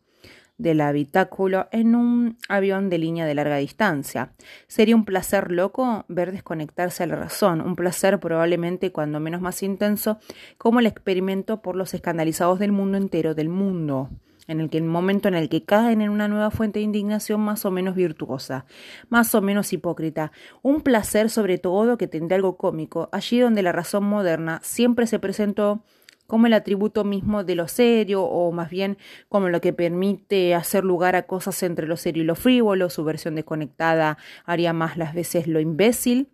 del 0.58 0.80
habitáculo 0.80 1.66
en 1.72 1.94
un 1.96 2.38
avión 2.48 2.88
de 2.88 2.98
línea 2.98 3.26
de 3.26 3.34
larga 3.34 3.56
distancia. 3.56 4.32
Sería 4.68 4.94
un 4.94 5.04
placer 5.04 5.50
loco 5.50 6.04
ver 6.08 6.30
desconectarse 6.30 7.02
a 7.02 7.06
la 7.06 7.16
razón, 7.16 7.60
un 7.60 7.74
placer 7.74 8.20
probablemente 8.20 8.92
cuando 8.92 9.18
menos 9.18 9.40
más 9.40 9.62
intenso, 9.62 10.18
como 10.58 10.78
el 10.78 10.86
experimento 10.86 11.62
por 11.62 11.74
los 11.74 11.94
escandalizados 11.94 12.60
del 12.60 12.70
mundo 12.70 12.96
entero, 12.96 13.34
del 13.34 13.48
mundo 13.48 14.10
en 14.52 14.60
el 14.60 14.70
que 14.70 14.78
el 14.78 14.84
momento 14.84 15.28
en 15.28 15.34
el 15.34 15.48
que 15.48 15.64
caen 15.64 16.00
en 16.00 16.10
una 16.10 16.28
nueva 16.28 16.50
fuente 16.50 16.78
de 16.78 16.84
indignación 16.84 17.40
más 17.40 17.64
o 17.64 17.70
menos 17.70 17.96
virtuosa, 17.96 18.64
más 19.08 19.34
o 19.34 19.42
menos 19.42 19.72
hipócrita, 19.72 20.30
un 20.62 20.82
placer 20.82 21.30
sobre 21.30 21.58
todo 21.58 21.98
que 21.98 22.06
tendrá 22.06 22.36
algo 22.36 22.56
cómico, 22.56 23.08
allí 23.12 23.40
donde 23.40 23.62
la 23.62 23.72
razón 23.72 24.04
moderna 24.04 24.60
siempre 24.62 25.06
se 25.06 25.18
presentó 25.18 25.82
como 26.26 26.46
el 26.46 26.54
atributo 26.54 27.04
mismo 27.04 27.44
de 27.44 27.54
lo 27.54 27.68
serio, 27.68 28.22
o 28.22 28.52
más 28.52 28.70
bien 28.70 28.96
como 29.28 29.48
lo 29.48 29.60
que 29.60 29.72
permite 29.72 30.54
hacer 30.54 30.84
lugar 30.84 31.14
a 31.16 31.26
cosas 31.26 31.62
entre 31.62 31.86
lo 31.86 31.96
serio 31.96 32.22
y 32.22 32.26
lo 32.26 32.36
frívolo, 32.36 32.88
su 32.88 33.04
versión 33.04 33.34
desconectada 33.34 34.16
haría 34.44 34.72
más 34.72 34.96
las 34.96 35.14
veces 35.14 35.46
lo 35.46 35.60
imbécil, 35.60 36.30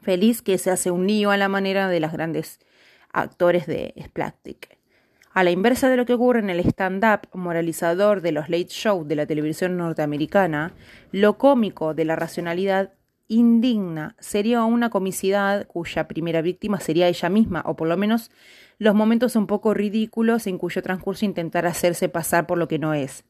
feliz 0.00 0.40
que 0.40 0.56
se 0.56 0.70
hace 0.70 0.90
un 0.90 1.06
lío 1.06 1.30
a 1.30 1.36
la 1.36 1.48
manera 1.48 1.88
de 1.88 2.00
las 2.00 2.12
grandes 2.12 2.60
actores 3.12 3.66
de 3.66 3.94
Splastic. 4.02 4.79
A 5.40 5.42
la 5.42 5.52
inversa 5.52 5.88
de 5.88 5.96
lo 5.96 6.04
que 6.04 6.12
ocurre 6.12 6.40
en 6.40 6.50
el 6.50 6.60
stand-up 6.60 7.26
moralizador 7.32 8.20
de 8.20 8.30
los 8.30 8.50
late 8.50 8.66
shows 8.68 9.08
de 9.08 9.16
la 9.16 9.24
televisión 9.24 9.78
norteamericana, 9.78 10.74
lo 11.12 11.38
cómico 11.38 11.94
de 11.94 12.04
la 12.04 12.14
racionalidad 12.14 12.92
indigna 13.26 14.16
sería 14.18 14.62
una 14.64 14.90
comicidad 14.90 15.66
cuya 15.66 16.08
primera 16.08 16.42
víctima 16.42 16.78
sería 16.78 17.08
ella 17.08 17.30
misma, 17.30 17.62
o 17.64 17.74
por 17.74 17.88
lo 17.88 17.96
menos 17.96 18.30
los 18.76 18.94
momentos 18.94 19.34
un 19.34 19.46
poco 19.46 19.72
ridículos 19.72 20.46
en 20.46 20.58
cuyo 20.58 20.82
transcurso 20.82 21.24
intentar 21.24 21.64
hacerse 21.64 22.10
pasar 22.10 22.46
por 22.46 22.58
lo 22.58 22.68
que 22.68 22.78
no 22.78 22.92
es. 22.92 23.24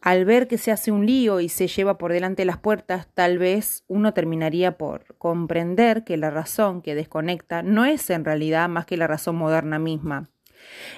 Al 0.00 0.24
ver 0.26 0.46
que 0.46 0.58
se 0.58 0.70
hace 0.70 0.92
un 0.92 1.06
lío 1.06 1.40
y 1.40 1.48
se 1.48 1.66
lleva 1.66 1.98
por 1.98 2.12
delante 2.12 2.44
las 2.44 2.58
puertas, 2.58 3.08
tal 3.14 3.38
vez 3.38 3.82
uno 3.88 4.14
terminaría 4.14 4.78
por 4.78 5.16
comprender 5.18 6.04
que 6.04 6.16
la 6.16 6.30
razón 6.30 6.82
que 6.82 6.94
desconecta 6.94 7.64
no 7.64 7.84
es 7.84 8.08
en 8.10 8.24
realidad 8.24 8.68
más 8.68 8.86
que 8.86 8.96
la 8.96 9.08
razón 9.08 9.34
moderna 9.34 9.80
misma 9.80 10.30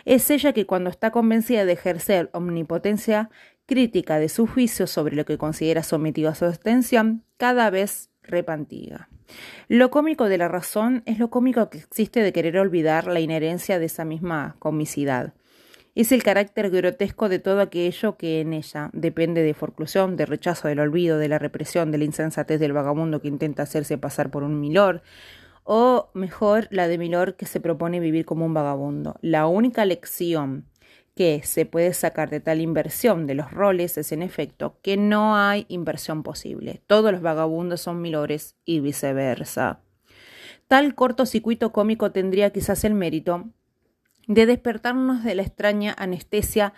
es 0.04 0.30
ella 0.30 0.52
que 0.52 0.66
cuando 0.66 0.90
está 0.90 1.10
convencida 1.10 1.64
de 1.64 1.72
ejercer 1.72 2.30
omnipotencia 2.32 3.30
crítica 3.66 4.18
de 4.18 4.28
su 4.28 4.46
juicio 4.46 4.86
sobre 4.86 5.14
lo 5.14 5.24
que 5.24 5.38
considera 5.38 5.82
sometido 5.82 6.30
a 6.30 6.34
su 6.34 6.46
extensión, 6.46 7.24
cada 7.36 7.70
vez 7.70 8.10
repantiga. 8.22 9.08
Lo 9.68 9.90
cómico 9.90 10.28
de 10.28 10.38
la 10.38 10.48
razón 10.48 11.02
es 11.06 11.18
lo 11.18 11.30
cómico 11.30 11.70
que 11.70 11.78
existe 11.78 12.22
de 12.22 12.32
querer 12.32 12.58
olvidar 12.58 13.06
la 13.06 13.20
inherencia 13.20 13.78
de 13.78 13.86
esa 13.86 14.04
misma 14.04 14.56
comicidad. 14.58 15.34
Es 15.94 16.12
el 16.12 16.22
carácter 16.22 16.70
grotesco 16.70 17.28
de 17.28 17.40
todo 17.40 17.60
aquello 17.60 18.16
que 18.16 18.40
en 18.40 18.52
ella 18.52 18.90
depende 18.92 19.42
de 19.42 19.54
forclusión, 19.54 20.16
de 20.16 20.26
rechazo, 20.26 20.68
del 20.68 20.78
olvido, 20.78 21.18
de 21.18 21.28
la 21.28 21.38
represión, 21.38 21.90
de 21.90 21.98
la 21.98 22.04
insensatez 22.04 22.60
del 22.60 22.72
vagabundo 22.72 23.20
que 23.20 23.28
intenta 23.28 23.64
hacerse 23.64 23.98
pasar 23.98 24.30
por 24.30 24.44
un 24.44 24.60
milord, 24.60 25.02
o 25.72 26.10
mejor 26.14 26.66
la 26.72 26.88
de 26.88 26.98
Milor 26.98 27.36
que 27.36 27.46
se 27.46 27.60
propone 27.60 28.00
vivir 28.00 28.24
como 28.24 28.44
un 28.44 28.52
vagabundo. 28.52 29.14
La 29.22 29.46
única 29.46 29.84
lección 29.84 30.64
que 31.14 31.42
se 31.44 31.64
puede 31.64 31.94
sacar 31.94 32.28
de 32.28 32.40
tal 32.40 32.60
inversión 32.60 33.28
de 33.28 33.36
los 33.36 33.52
roles 33.52 33.96
es 33.96 34.10
en 34.10 34.24
efecto 34.24 34.80
que 34.82 34.96
no 34.96 35.36
hay 35.36 35.66
inversión 35.68 36.24
posible. 36.24 36.82
Todos 36.88 37.12
los 37.12 37.22
vagabundos 37.22 37.82
son 37.82 38.02
milores 38.02 38.56
y 38.64 38.80
viceversa. 38.80 39.78
Tal 40.66 40.96
cortocircuito 40.96 41.70
cómico 41.70 42.10
tendría 42.10 42.50
quizás 42.50 42.82
el 42.82 42.94
mérito 42.94 43.48
de 44.26 44.46
despertarnos 44.46 45.22
de 45.22 45.36
la 45.36 45.42
extraña 45.42 45.94
anestesia 45.96 46.74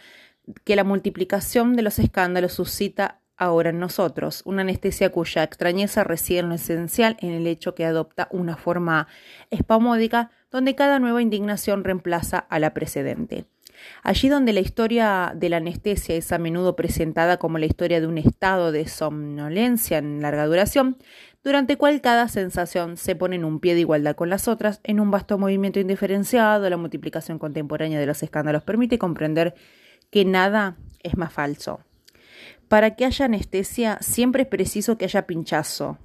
que 0.64 0.76
la 0.76 0.84
multiplicación 0.84 1.76
de 1.76 1.82
los 1.82 1.98
escándalos 1.98 2.52
suscita 2.52 3.21
ahora 3.42 3.70
en 3.70 3.80
nosotros, 3.80 4.42
una 4.44 4.62
anestesia 4.62 5.10
cuya 5.10 5.42
extrañeza 5.42 6.04
reside 6.04 6.38
en 6.40 6.48
lo 6.48 6.54
esencial 6.54 7.16
en 7.20 7.32
el 7.32 7.46
hecho 7.46 7.74
que 7.74 7.84
adopta 7.84 8.28
una 8.30 8.56
forma 8.56 9.08
espamódica 9.50 10.30
donde 10.50 10.74
cada 10.74 10.98
nueva 10.98 11.22
indignación 11.22 11.82
reemplaza 11.82 12.38
a 12.38 12.58
la 12.58 12.72
precedente. 12.72 13.46
Allí 14.04 14.28
donde 14.28 14.52
la 14.52 14.60
historia 14.60 15.32
de 15.34 15.48
la 15.48 15.56
anestesia 15.56 16.14
es 16.14 16.30
a 16.30 16.38
menudo 16.38 16.76
presentada 16.76 17.38
como 17.38 17.58
la 17.58 17.66
historia 17.66 18.00
de 18.00 18.06
un 18.06 18.18
estado 18.18 18.70
de 18.70 18.86
somnolencia 18.86 19.98
en 19.98 20.22
larga 20.22 20.46
duración, 20.46 20.98
durante 21.42 21.76
cual 21.76 22.00
cada 22.00 22.28
sensación 22.28 22.96
se 22.96 23.16
pone 23.16 23.36
en 23.36 23.44
un 23.44 23.58
pie 23.58 23.74
de 23.74 23.80
igualdad 23.80 24.14
con 24.14 24.30
las 24.30 24.46
otras, 24.46 24.80
en 24.84 25.00
un 25.00 25.10
vasto 25.10 25.36
movimiento 25.36 25.80
indiferenciado, 25.80 26.70
la 26.70 26.76
multiplicación 26.76 27.40
contemporánea 27.40 27.98
de 27.98 28.06
los 28.06 28.22
escándalos 28.22 28.62
permite 28.62 28.98
comprender 28.98 29.54
que 30.10 30.24
nada 30.24 30.76
es 31.02 31.16
más 31.16 31.32
falso. 31.32 31.80
Para 32.72 32.96
que 32.96 33.04
haya 33.04 33.26
anestesia 33.26 33.98
siempre 34.00 34.44
es 34.44 34.48
preciso 34.48 34.96
que 34.96 35.04
haya 35.04 35.26
pinchazo. 35.26 35.98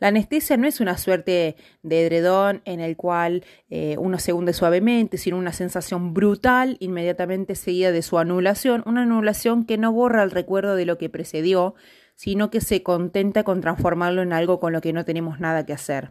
La 0.00 0.08
anestesia 0.08 0.58
no 0.58 0.66
es 0.66 0.80
una 0.80 0.98
suerte 0.98 1.56
de 1.82 2.02
edredón 2.02 2.60
en 2.66 2.80
el 2.80 2.94
cual 2.94 3.42
eh, 3.70 3.96
uno 3.98 4.18
se 4.18 4.34
hunde 4.34 4.52
suavemente, 4.52 5.16
sino 5.16 5.38
una 5.38 5.54
sensación 5.54 6.12
brutal 6.12 6.76
inmediatamente 6.78 7.54
seguida 7.54 7.90
de 7.90 8.02
su 8.02 8.18
anulación, 8.18 8.82
una 8.84 9.04
anulación 9.04 9.64
que 9.64 9.78
no 9.78 9.94
borra 9.94 10.22
el 10.22 10.30
recuerdo 10.30 10.76
de 10.76 10.84
lo 10.84 10.98
que 10.98 11.08
precedió, 11.08 11.74
sino 12.16 12.50
que 12.50 12.60
se 12.60 12.82
contenta 12.82 13.42
con 13.42 13.62
transformarlo 13.62 14.20
en 14.20 14.34
algo 14.34 14.60
con 14.60 14.74
lo 14.74 14.82
que 14.82 14.92
no 14.92 15.06
tenemos 15.06 15.40
nada 15.40 15.64
que 15.64 15.72
hacer. 15.72 16.10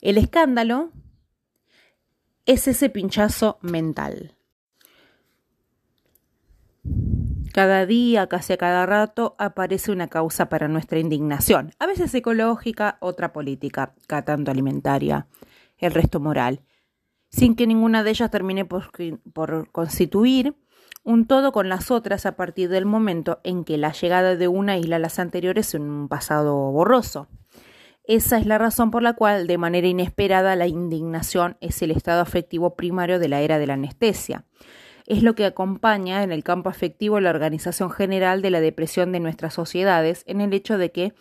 El 0.00 0.16
escándalo 0.16 0.92
es 2.46 2.68
ese 2.68 2.88
pinchazo 2.88 3.58
mental. 3.62 4.36
Cada 7.52 7.84
día, 7.84 8.28
casi 8.28 8.54
a 8.54 8.56
cada 8.56 8.86
rato, 8.86 9.36
aparece 9.38 9.92
una 9.92 10.08
causa 10.08 10.48
para 10.48 10.68
nuestra 10.68 10.98
indignación, 10.98 11.72
a 11.78 11.86
veces 11.86 12.14
ecológica, 12.14 12.96
otra 13.00 13.34
política, 13.34 13.94
cada 14.06 14.24
tanto 14.24 14.50
alimentaria, 14.50 15.26
el 15.76 15.92
resto 15.92 16.18
moral, 16.18 16.62
sin 17.30 17.54
que 17.54 17.66
ninguna 17.66 18.04
de 18.04 18.10
ellas 18.10 18.30
termine 18.30 18.64
por, 18.64 18.90
constituir 19.70 20.56
un 21.04 21.26
todo 21.26 21.52
con 21.52 21.68
las 21.68 21.90
otras 21.90 22.24
a 22.24 22.36
partir 22.36 22.70
del 22.70 22.86
momento 22.86 23.40
en 23.44 23.64
que 23.64 23.76
la 23.76 23.92
llegada 23.92 24.36
de 24.36 24.48
una 24.48 24.78
isla 24.78 24.96
a 24.96 25.00
las 25.00 25.18
anteriores 25.18 25.68
es 25.68 25.74
un 25.74 26.08
pasado 26.08 26.54
borroso. 26.70 27.28
Esa 28.04 28.38
es 28.38 28.46
la 28.46 28.58
razón 28.58 28.90
por 28.90 29.02
la 29.02 29.12
cual, 29.12 29.46
de 29.46 29.58
manera 29.58 29.86
inesperada, 29.86 30.56
la 30.56 30.68
indignación 30.68 31.58
es 31.60 31.82
el 31.82 31.90
estado 31.90 32.22
afectivo 32.22 32.76
primario 32.76 33.18
de 33.18 33.28
la 33.28 33.40
era 33.40 33.58
de 33.58 33.66
la 33.66 33.74
anestesia. 33.74 34.46
Es 35.06 35.22
lo 35.22 35.34
que 35.34 35.44
acompaña 35.44 36.22
en 36.22 36.32
el 36.32 36.44
campo 36.44 36.70
afectivo 36.70 37.20
la 37.20 37.30
organización 37.30 37.90
general 37.90 38.42
de 38.42 38.50
la 38.50 38.60
depresión 38.60 39.12
de 39.12 39.20
nuestras 39.20 39.54
sociedades, 39.54 40.24
en 40.26 40.40
el 40.40 40.52
hecho 40.52 40.78
de 40.78 40.92
que 40.92 41.14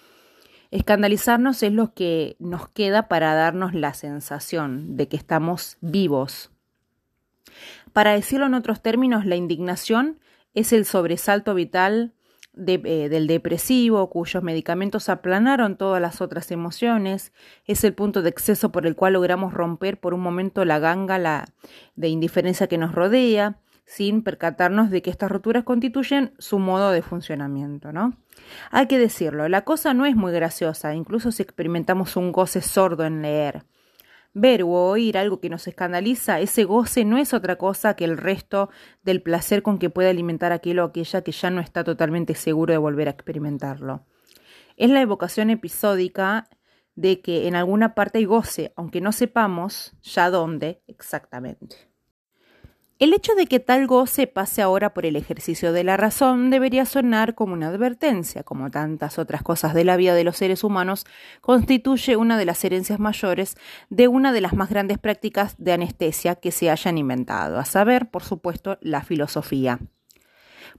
escandalizarnos 0.72 1.63
es 1.63 1.74
lo 1.74 1.94
que 1.94 2.38
nos 2.39 2.70
queda 2.70 3.08
para 3.08 3.34
darnos 3.34 3.74
la 3.74 3.94
sensación 3.94 4.96
de 4.96 5.08
que 5.08 5.17
estamos 5.17 5.78
vivos. 5.82 6.52
Para 7.94 8.13
decirlo 8.13 8.46
en 8.46 8.54
otros 8.54 8.82
términos, 8.82 9.26
la 9.26 9.36
indignación 9.36 10.20
es 10.54 10.72
el 10.74 10.86
sobresalto 10.86 11.54
vital 11.54 12.13
eh, 12.58 13.08
del 13.10 13.28
depresivo, 13.28 14.10
cuyos 14.10 14.44
medicamentos 14.44 15.08
aplanaron 15.08 15.78
todas 15.78 16.02
las 16.02 16.20
otras 16.20 16.52
emociones, 16.52 17.32
es 17.65 17.84
el 17.86 17.94
punto 17.94 18.22
de 18.22 18.30
exceso 18.30 18.72
por 18.72 18.86
el 18.86 18.96
cual 18.96 19.13
logramos 19.13 19.54
romper 19.54 20.00
por 20.00 20.13
un 20.13 20.20
momento 20.20 20.65
la 20.65 20.80
ganga 20.80 21.17
la, 21.17 21.46
de 21.96 22.10
indiferencia 22.10 22.67
que 22.67 22.78
nos 22.78 22.94
rodea, 22.94 23.58
sin 23.91 24.23
percatarnos 24.23 24.89
de 24.89 25.01
que 25.01 25.10
estas 25.10 25.30
roturas 25.30 25.65
constituyen 25.65 26.34
su 26.39 26.60
modo 26.60 26.91
de 26.91 27.01
funcionamiento, 27.01 27.91
¿no? 27.91 28.15
Hay 28.71 28.88
que 28.88 28.97
decirlo, 28.97 29.49
la 29.49 29.65
cosa 29.65 29.93
no 29.93 30.06
es 30.06 30.15
muy 30.15 30.32
graciosa, 30.32 30.95
incluso 30.95 31.34
si 31.34 31.43
experimentamos 31.43 32.15
un 32.15 32.32
goce 32.32 32.62
sordo 32.62 33.04
en 33.04 33.21
leer. 33.21 33.65
Ver 34.34 34.63
o 34.63 34.69
oír 34.69 35.17
algo 35.17 35.41
que 35.41 35.49
nos 35.49 35.67
escandaliza, 35.67 36.39
ese 36.39 36.63
goce 36.63 37.04
no 37.04 37.17
es 37.17 37.34
otra 37.34 37.58
cosa 37.58 37.97
que 37.97 38.06
el 38.06 38.17
resto 38.17 38.69
del 39.04 39.21
placer 39.21 39.62
con 39.62 39.77
que 39.77 39.89
puede 39.89 40.10
alimentar 40.10 40.54
aquel 40.54 40.80
o 40.80 40.86
aquella 40.86 41.21
que 41.21 41.34
ya 41.34 41.49
no 41.49 41.60
está 41.60 41.84
totalmente 41.84 42.34
seguro 42.34 42.71
de 42.71 42.77
volver 42.77 43.10
a 43.10 43.12
experimentarlo. 43.12 44.06
Es 44.77 44.89
la 44.89 45.01
evocación 45.01 45.49
episódica 45.49 46.47
de 46.95 47.19
que 47.19 47.49
en 47.49 47.56
alguna 47.56 47.93
parte 47.93 48.19
hay 48.19 48.25
goce, 48.25 48.71
aunque 48.77 49.01
no 49.01 49.12
sepamos 49.12 49.97
ya 50.01 50.30
dónde 50.30 50.82
exactamente. 50.88 51.90
El 53.02 53.16
hecho 53.16 53.34
de 53.34 53.48
que 53.48 53.60
tal 53.60 53.88
goce 53.88 54.28
pase 54.28 54.62
ahora 54.62 54.94
por 54.94 55.08
el 55.08 55.16
ejercicio 55.16 55.74
de 55.74 55.84
la 55.84 55.98
razón 55.98 56.52
debería 56.52 56.86
sonar 56.86 57.34
como 57.34 57.54
una 57.54 57.70
advertencia, 57.70 58.44
como 58.44 58.70
tantas 58.70 59.18
otras 59.18 59.42
cosas 59.42 59.74
de 59.74 59.84
la 59.84 59.98
vida 59.98 60.14
de 60.14 60.24
los 60.24 60.38
seres 60.38 60.64
humanos, 60.64 61.08
constituye 61.42 62.16
una 62.16 62.38
de 62.38 62.46
las 62.46 62.64
herencias 62.64 63.00
mayores 63.00 63.58
de 63.90 64.08
una 64.08 64.32
de 64.32 64.42
las 64.42 64.54
más 64.54 64.70
grandes 64.70 65.00
prácticas 65.00 65.56
de 65.58 65.74
anestesia 65.74 66.36
que 66.36 66.52
se 66.52 66.70
hayan 66.70 67.00
inventado, 67.00 67.58
a 67.58 67.66
saber, 67.66 68.12
por 68.12 68.22
supuesto, 68.22 68.78
la 68.82 69.02
filosofía. 69.02 69.80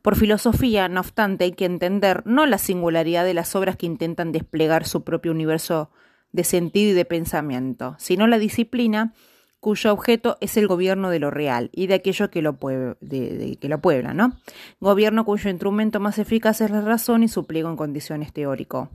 Por 0.01 0.15
filosofía, 0.15 0.89
no 0.89 1.01
obstante, 1.01 1.43
hay 1.43 1.53
que 1.55 1.65
entender 1.65 2.23
no 2.25 2.47
la 2.47 2.59
singularidad 2.59 3.25
de 3.25 3.35
las 3.35 3.57
obras 3.57 3.77
que 3.77 3.87
intentan 3.87 4.31
desplegar 4.31 4.87
su 4.87 5.03
propio 5.03 5.33
universo 5.33 5.91
de 6.31 6.45
sentido 6.45 6.93
y 6.93 6.95
de 6.95 7.05
pensamiento, 7.05 7.97
sino 7.99 8.29
la 8.29 8.39
disciplina 8.39 9.13
cuyo 9.62 9.92
objeto 9.92 10.38
es 10.40 10.57
el 10.57 10.66
gobierno 10.66 11.09
de 11.09 11.20
lo 11.20 11.31
real 11.31 11.70
y 11.72 11.87
de 11.87 11.94
aquello 11.94 12.33
que 12.33 12.42
lo, 12.42 12.59
de, 13.01 13.57
que 13.61 13.68
lo 13.68 13.79
puebla, 13.79 14.12
¿no? 14.12 14.33
Gobierno 14.81 15.25
cuyo 15.25 15.51
instrumento 15.51 16.01
más 16.01 16.18
eficaz 16.18 16.61
es 16.61 16.72
la 16.72 16.81
razón 16.81 17.22
y 17.22 17.29
su 17.29 17.46
pliego 17.46 17.70
en 17.70 17.77
condiciones 17.77 18.33
teórico. 18.33 18.90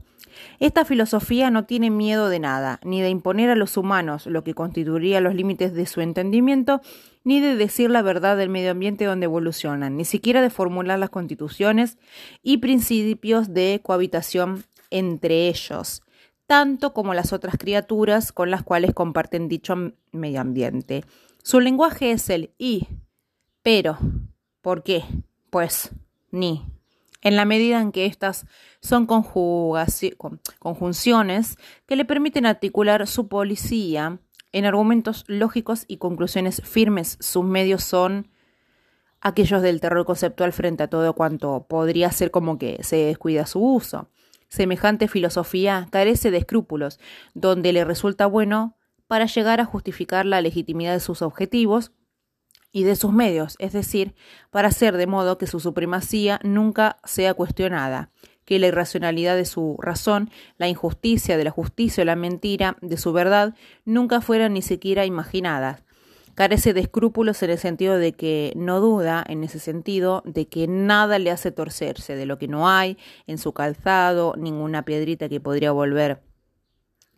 Esta 0.60 0.84
filosofía 0.84 1.50
no 1.50 1.64
tiene 1.64 1.88
miedo 1.88 2.28
de 2.28 2.38
nada, 2.38 2.80
ni 2.84 3.00
de 3.00 3.08
imponer 3.08 3.48
a 3.48 3.54
los 3.54 3.78
humanos 3.78 4.26
lo 4.26 4.44
que 4.44 4.52
constituiría 4.52 5.22
los 5.22 5.34
límites 5.34 5.72
de 5.72 5.86
su 5.86 6.02
entendimiento, 6.02 6.82
ni 7.24 7.40
de 7.40 7.56
decir 7.56 7.88
la 7.88 8.02
verdad 8.02 8.36
del 8.36 8.50
medio 8.50 8.72
ambiente 8.72 9.06
donde 9.06 9.24
evolucionan, 9.24 9.96
ni 9.96 10.04
siquiera 10.04 10.42
de 10.42 10.50
formular 10.50 10.98
las 10.98 11.08
constituciones 11.08 11.96
y 12.42 12.58
principios 12.58 13.54
de 13.54 13.80
cohabitación 13.82 14.64
entre 14.90 15.48
ellos 15.48 16.02
tanto 16.48 16.92
como 16.94 17.14
las 17.14 17.32
otras 17.32 17.56
criaturas 17.58 18.32
con 18.32 18.50
las 18.50 18.64
cuales 18.64 18.92
comparten 18.94 19.46
dicho 19.48 19.76
medio 20.12 20.40
ambiente. 20.40 21.04
Su 21.42 21.60
lenguaje 21.60 22.10
es 22.10 22.30
el 22.30 22.54
y, 22.56 22.88
pero, 23.62 23.98
¿por 24.62 24.82
qué? 24.82 25.04
Pues, 25.50 25.90
ni. 26.30 26.64
En 27.20 27.36
la 27.36 27.44
medida 27.44 27.82
en 27.82 27.92
que 27.92 28.06
estas 28.06 28.46
son 28.80 29.06
conjunciones 29.06 31.58
que 31.84 31.96
le 31.96 32.06
permiten 32.06 32.46
articular 32.46 33.06
su 33.06 33.28
policía 33.28 34.18
en 34.50 34.64
argumentos 34.64 35.24
lógicos 35.26 35.84
y 35.86 35.98
conclusiones 35.98 36.62
firmes, 36.64 37.18
sus 37.20 37.44
medios 37.44 37.84
son 37.84 38.30
aquellos 39.20 39.60
del 39.60 39.82
terror 39.82 40.06
conceptual 40.06 40.54
frente 40.54 40.84
a 40.84 40.88
todo 40.88 41.12
cuanto 41.12 41.66
podría 41.68 42.10
ser 42.10 42.30
como 42.30 42.56
que 42.56 42.82
se 42.82 42.96
descuida 42.96 43.44
su 43.44 43.60
uso. 43.60 44.08
Semejante 44.48 45.08
filosofía 45.08 45.88
carece 45.90 46.30
de 46.30 46.38
escrúpulos, 46.38 46.98
donde 47.34 47.72
le 47.72 47.84
resulta 47.84 48.26
bueno 48.26 48.76
para 49.06 49.26
llegar 49.26 49.60
a 49.60 49.64
justificar 49.64 50.26
la 50.26 50.40
legitimidad 50.40 50.92
de 50.92 51.00
sus 51.00 51.22
objetivos 51.22 51.92
y 52.72 52.84
de 52.84 52.96
sus 52.96 53.12
medios, 53.12 53.56
es 53.58 53.72
decir, 53.72 54.14
para 54.50 54.68
hacer 54.68 54.96
de 54.96 55.06
modo 55.06 55.38
que 55.38 55.46
su 55.46 55.60
supremacía 55.60 56.40
nunca 56.42 56.98
sea 57.04 57.34
cuestionada, 57.34 58.10
que 58.44 58.58
la 58.58 58.66
irracionalidad 58.68 59.36
de 59.36 59.44
su 59.44 59.76
razón, 59.80 60.30
la 60.56 60.68
injusticia 60.68 61.36
de 61.36 61.44
la 61.44 61.50
justicia 61.50 62.02
o 62.02 62.06
la 62.06 62.16
mentira 62.16 62.76
de 62.80 62.96
su 62.96 63.12
verdad 63.12 63.54
nunca 63.84 64.20
fueran 64.20 64.54
ni 64.54 64.62
siquiera 64.62 65.06
imaginadas, 65.06 65.84
Carece 66.38 66.72
de 66.72 66.78
escrúpulos 66.78 67.42
en 67.42 67.50
el 67.50 67.58
sentido 67.58 67.98
de 67.98 68.12
que 68.12 68.52
no 68.54 68.78
duda, 68.78 69.24
en 69.26 69.42
ese 69.42 69.58
sentido, 69.58 70.22
de 70.24 70.46
que 70.46 70.68
nada 70.68 71.18
le 71.18 71.32
hace 71.32 71.50
torcerse, 71.50 72.14
de 72.14 72.26
lo 72.26 72.38
que 72.38 72.46
no 72.46 72.68
hay 72.68 72.96
en 73.26 73.38
su 73.38 73.52
calzado, 73.52 74.34
ninguna 74.38 74.84
piedrita 74.84 75.28
que 75.28 75.40
podría 75.40 75.72
volver 75.72 76.22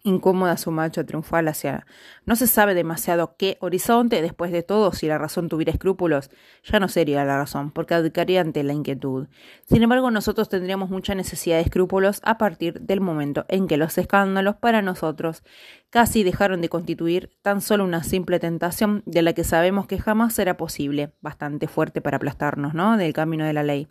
incómoda 0.03 0.57
su 0.57 0.71
marcha 0.71 1.05
triunfal 1.05 1.49
hacia 1.49 1.87
no 2.25 2.37
se 2.37 2.47
sabe 2.47 2.75
demasiado 2.75 3.35
qué 3.37 3.57
horizonte, 3.61 4.23
después 4.23 4.53
de 4.53 4.63
todo, 4.63 4.93
si 4.93 5.07
la 5.07 5.19
razón 5.19 5.49
tuviera 5.49 5.73
escrúpulos, 5.73 6.31
ya 6.65 6.81
no 6.81 6.89
sería 6.89 7.25
la 7.25 7.37
razón, 7.37 7.71
porque 7.71 7.95
abdicaría 7.95 8.41
ante 8.41 8.63
la 8.63 8.73
inquietud. 8.73 9.29
Sin 9.67 9.83
embargo, 9.83 10.11
nosotros 10.11 10.49
tendríamos 10.49 10.91
mucha 10.91 11.15
necesidad 11.15 11.57
de 11.57 11.63
escrúpulos 11.63 12.21
a 12.25 12.39
partir 12.39 12.81
del 12.81 13.01
momento 13.01 13.45
en 13.49 13.67
que 13.67 13.77
los 13.77 13.97
escándalos 13.99 14.57
para 14.57 14.83
nosotros 14.83 15.43
casi 15.91 16.23
dejaron 16.23 16.61
de 16.61 16.69
constituir 16.69 17.31
tan 17.43 17.61
solo 17.61 17.85
una 17.85 18.03
simple 18.03 18.39
tentación 18.39 19.03
de 19.07 19.23
la 19.23 19.33
que 19.33 19.45
sabemos 19.45 19.87
que 19.87 19.99
jamás 19.99 20.35
será 20.35 20.57
posible, 20.57 21.13
bastante 21.21 21.69
fuerte 21.69 22.01
para 22.01 22.17
aplastarnos, 22.17 22.75
¿no? 22.75 22.97
del 22.97 23.13
camino 23.13 23.45
de 23.45 23.53
la 23.53 23.63
ley 23.63 23.89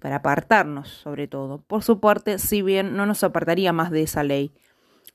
para 0.00 0.16
apartarnos, 0.16 0.88
sobre 0.88 1.26
todo. 1.26 1.62
Por 1.62 1.82
su 1.82 2.00
parte, 2.00 2.38
si 2.38 2.62
bien 2.62 2.96
no 2.96 3.06
nos 3.06 3.24
apartaría 3.24 3.72
más 3.72 3.90
de 3.90 4.02
esa 4.02 4.22
ley, 4.22 4.52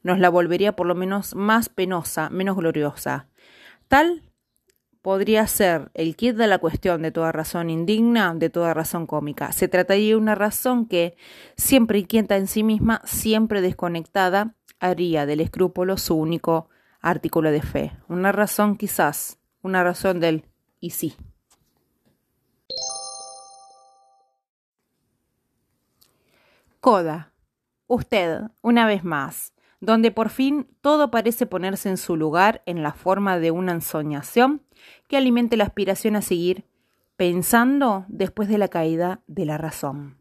nos 0.04 0.20
la 0.20 0.30
volvería 0.30 0.76
por 0.76 0.88
lo 0.88 0.96
menos 0.96 1.36
más 1.36 1.70
penosa, 1.70 2.30
menos 2.30 2.58
gloriosa. 2.58 3.28
Tal 3.88 4.24
podría 5.02 5.48
ser 5.48 5.92
el 5.94 6.16
kit 6.16 6.36
de 6.36 6.48
la 6.48 6.60
cuestión 6.60 7.02
de 7.02 7.12
toda 7.12 7.32
razón 7.32 7.70
indigna, 7.70 8.34
de 8.36 8.50
toda 8.50 8.74
razón 8.74 9.08
cómica. 9.08 9.52
Se 9.52 9.68
trataría 9.68 10.10
de 10.10 10.16
una 10.16 10.36
razón 10.36 10.86
que, 10.86 11.16
siempre 11.56 12.00
inquieta 12.00 12.38
en 12.38 12.48
sí 12.48 12.64
misma, 12.64 13.02
siempre 13.06 13.62
desconectada, 13.62 14.56
haría 14.80 15.26
del 15.26 15.42
escrúpulo 15.42 15.98
su 15.98 16.16
único 16.16 16.70
artículo 17.02 17.52
de 17.52 17.62
fe. 17.62 17.92
Una 18.08 18.32
razón 18.32 18.76
quizás, 18.78 19.40
una 19.62 19.84
razón 19.84 20.20
del 20.20 20.46
y 20.80 20.92
sí. 20.92 21.16
Coda. 26.80 27.32
Usted, 27.88 28.44
una 28.62 28.86
vez 28.88 29.04
más, 29.04 29.54
donde 29.82 30.12
por 30.12 30.30
fin 30.30 30.67
todo 30.82 31.12
parece 31.12 31.46
ponerse 31.46 31.89
en 31.89 31.98
su 31.98 32.15
lugar 32.15 32.62
en 32.65 32.84
la 32.84 32.94
forma 32.94 33.39
de 33.39 33.52
una 33.52 33.74
ensoñación 33.74 34.62
que 35.08 35.17
alimente 35.17 35.58
la 35.58 35.65
aspiración 35.65 36.15
a 36.15 36.22
seguir 36.22 36.65
pensando 37.17 38.06
después 38.08 38.48
de 38.48 38.58
la 38.58 38.67
caída 38.67 39.22
de 39.28 39.46
la 39.46 39.58
razón. 39.58 40.17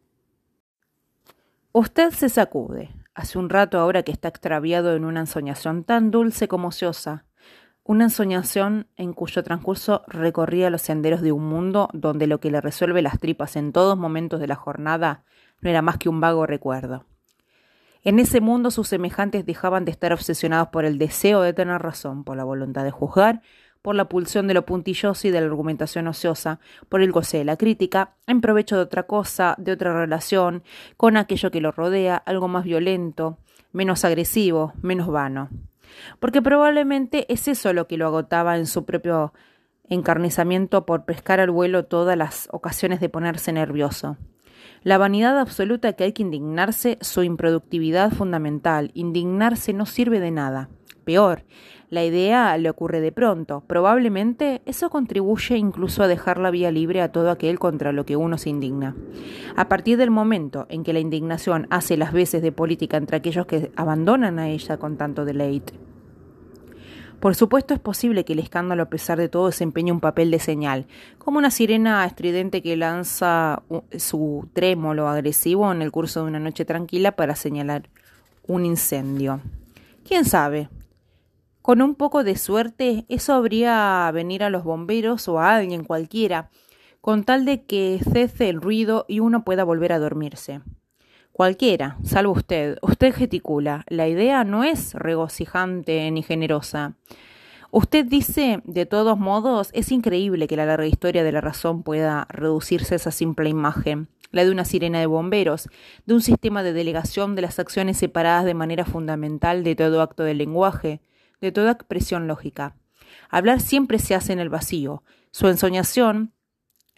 Usted 1.72 2.10
se 2.10 2.28
sacude, 2.28 2.90
hace 3.14 3.38
un 3.38 3.48
rato 3.48 3.78
ahora 3.78 4.02
que 4.02 4.12
está 4.12 4.28
extraviado 4.28 4.96
en 4.96 5.04
una 5.04 5.20
ensoñación 5.20 5.84
tan 5.84 6.10
dulce 6.10 6.48
como 6.48 6.68
ociosa, 6.68 7.26
una 7.84 8.04
ensoñación 8.04 8.86
en 8.96 9.12
cuyo 9.12 9.42
transcurso 9.42 10.02
recorría 10.06 10.70
los 10.70 10.82
senderos 10.82 11.22
de 11.22 11.32
un 11.32 11.44
mundo 11.44 11.88
donde 11.92 12.26
lo 12.26 12.40
que 12.40 12.50
le 12.50 12.60
resuelve 12.60 13.02
las 13.02 13.18
tripas 13.18 13.56
en 13.56 13.72
todos 13.72 13.96
momentos 13.98 14.40
de 14.40 14.46
la 14.46 14.56
jornada 14.56 15.24
no 15.60 15.70
era 15.70 15.82
más 15.82 15.98
que 15.98 16.08
un 16.08 16.20
vago 16.20 16.46
recuerdo. 16.46 17.04
En 18.02 18.18
ese 18.18 18.40
mundo 18.40 18.70
sus 18.70 18.88
semejantes 18.88 19.44
dejaban 19.44 19.84
de 19.84 19.90
estar 19.90 20.12
obsesionados 20.12 20.68
por 20.68 20.84
el 20.84 20.96
deseo 20.96 21.42
de 21.42 21.52
tener 21.52 21.82
razón, 21.82 22.24
por 22.24 22.36
la 22.36 22.44
voluntad 22.44 22.84
de 22.84 22.90
juzgar, 22.90 23.42
por 23.82 23.94
la 23.94 24.08
pulsión 24.08 24.46
de 24.46 24.54
lo 24.54 24.64
puntilloso 24.64 25.28
y 25.28 25.30
de 25.30 25.40
la 25.40 25.46
argumentación 25.46 26.06
ociosa, 26.06 26.60
por 26.88 27.02
el 27.02 27.12
goce 27.12 27.38
de 27.38 27.44
la 27.44 27.56
crítica, 27.56 28.14
en 28.26 28.40
provecho 28.40 28.76
de 28.76 28.82
otra 28.82 29.04
cosa, 29.04 29.54
de 29.58 29.72
otra 29.72 29.92
relación, 29.92 30.62
con 30.96 31.16
aquello 31.16 31.50
que 31.50 31.60
lo 31.60 31.72
rodea, 31.72 32.16
algo 32.16 32.48
más 32.48 32.64
violento, 32.64 33.38
menos 33.72 34.04
agresivo, 34.04 34.72
menos 34.82 35.08
vano. 35.08 35.50
Porque 36.18 36.40
probablemente 36.42 37.30
es 37.32 37.48
eso 37.48 37.72
lo 37.72 37.86
que 37.86 37.96
lo 37.96 38.06
agotaba 38.06 38.56
en 38.56 38.66
su 38.66 38.84
propio 38.84 39.32
encarnizamiento 39.88 40.86
por 40.86 41.04
pescar 41.04 41.40
al 41.40 41.50
vuelo 41.50 41.84
todas 41.84 42.16
las 42.16 42.48
ocasiones 42.52 43.00
de 43.00 43.08
ponerse 43.08 43.52
nervioso. 43.52 44.16
La 44.82 44.98
vanidad 44.98 45.38
absoluta 45.38 45.92
que 45.92 46.04
hay 46.04 46.12
que 46.12 46.22
indignarse, 46.22 46.98
su 47.00 47.22
improductividad 47.22 48.12
fundamental. 48.12 48.90
Indignarse 48.94 49.72
no 49.72 49.86
sirve 49.86 50.20
de 50.20 50.30
nada. 50.30 50.70
Peor, 51.04 51.44
la 51.90 52.04
idea 52.04 52.56
le 52.56 52.70
ocurre 52.70 53.00
de 53.00 53.10
pronto. 53.10 53.64
Probablemente 53.66 54.62
eso 54.64 54.90
contribuye 54.90 55.56
incluso 55.56 56.02
a 56.02 56.08
dejar 56.08 56.38
la 56.38 56.50
vía 56.50 56.70
libre 56.70 57.02
a 57.02 57.10
todo 57.10 57.30
aquel 57.30 57.58
contra 57.58 57.92
lo 57.92 58.06
que 58.06 58.16
uno 58.16 58.38
se 58.38 58.48
indigna. 58.48 58.94
A 59.56 59.68
partir 59.68 59.98
del 59.98 60.10
momento 60.10 60.66
en 60.68 60.84
que 60.84 60.92
la 60.92 61.00
indignación 61.00 61.66
hace 61.70 61.96
las 61.96 62.12
veces 62.12 62.42
de 62.42 62.52
política 62.52 62.96
entre 62.96 63.16
aquellos 63.16 63.46
que 63.46 63.72
abandonan 63.74 64.38
a 64.38 64.50
ella 64.50 64.78
con 64.78 64.96
tanto 64.96 65.24
deleite. 65.24 65.89
Por 67.20 67.34
supuesto 67.34 67.74
es 67.74 67.80
posible 67.80 68.24
que 68.24 68.32
el 68.32 68.38
escándalo 68.38 68.84
a 68.84 68.88
pesar 68.88 69.18
de 69.18 69.28
todo 69.28 69.46
desempeñe 69.46 69.92
un 69.92 70.00
papel 70.00 70.30
de 70.30 70.38
señal, 70.38 70.86
como 71.18 71.36
una 71.36 71.50
sirena 71.50 72.06
estridente 72.06 72.62
que 72.62 72.76
lanza 72.76 73.62
su 73.98 74.48
trémolo 74.54 75.06
agresivo 75.06 75.70
en 75.70 75.82
el 75.82 75.92
curso 75.92 76.22
de 76.22 76.28
una 76.28 76.40
noche 76.40 76.64
tranquila 76.64 77.12
para 77.12 77.36
señalar 77.36 77.90
un 78.46 78.64
incendio. 78.64 79.42
¿Quién 80.02 80.24
sabe? 80.24 80.70
Con 81.60 81.82
un 81.82 81.94
poco 81.94 82.24
de 82.24 82.38
suerte, 82.38 83.04
eso 83.10 83.34
habría 83.34 84.10
venir 84.14 84.42
a 84.42 84.48
los 84.48 84.64
bomberos 84.64 85.28
o 85.28 85.38
a 85.38 85.56
alguien 85.56 85.84
cualquiera, 85.84 86.48
con 87.02 87.24
tal 87.24 87.44
de 87.44 87.64
que 87.64 88.00
cese 88.10 88.48
el 88.48 88.62
ruido 88.62 89.04
y 89.08 89.20
uno 89.20 89.44
pueda 89.44 89.62
volver 89.62 89.92
a 89.92 89.98
dormirse. 89.98 90.62
Cualquiera, 91.40 91.96
salvo 92.04 92.32
usted. 92.32 92.76
Usted 92.82 93.14
gesticula. 93.14 93.86
La 93.88 94.06
idea 94.06 94.44
no 94.44 94.62
es 94.62 94.92
regocijante 94.92 96.10
ni 96.10 96.22
generosa. 96.22 96.96
Usted 97.70 98.04
dice, 98.04 98.60
de 98.66 98.84
todos 98.84 99.18
modos, 99.18 99.70
es 99.72 99.90
increíble 99.90 100.46
que 100.46 100.56
la 100.56 100.66
larga 100.66 100.84
historia 100.84 101.24
de 101.24 101.32
la 101.32 101.40
razón 101.40 101.82
pueda 101.82 102.26
reducirse 102.28 102.92
a 102.92 102.96
esa 102.96 103.10
simple 103.10 103.48
imagen, 103.48 104.08
la 104.32 104.44
de 104.44 104.50
una 104.50 104.66
sirena 104.66 105.00
de 105.00 105.06
bomberos, 105.06 105.70
de 106.04 106.12
un 106.12 106.20
sistema 106.20 106.62
de 106.62 106.74
delegación 106.74 107.34
de 107.36 107.40
las 107.40 107.58
acciones 107.58 107.96
separadas 107.96 108.44
de 108.44 108.52
manera 108.52 108.84
fundamental 108.84 109.64
de 109.64 109.74
todo 109.74 110.02
acto 110.02 110.24
del 110.24 110.36
lenguaje, 110.36 111.00
de 111.40 111.52
toda 111.52 111.72
expresión 111.72 112.26
lógica. 112.26 112.76
Hablar 113.30 113.60
siempre 113.62 113.98
se 113.98 114.14
hace 114.14 114.34
en 114.34 114.40
el 114.40 114.50
vacío. 114.50 115.04
Su 115.30 115.48
ensoñación 115.48 116.34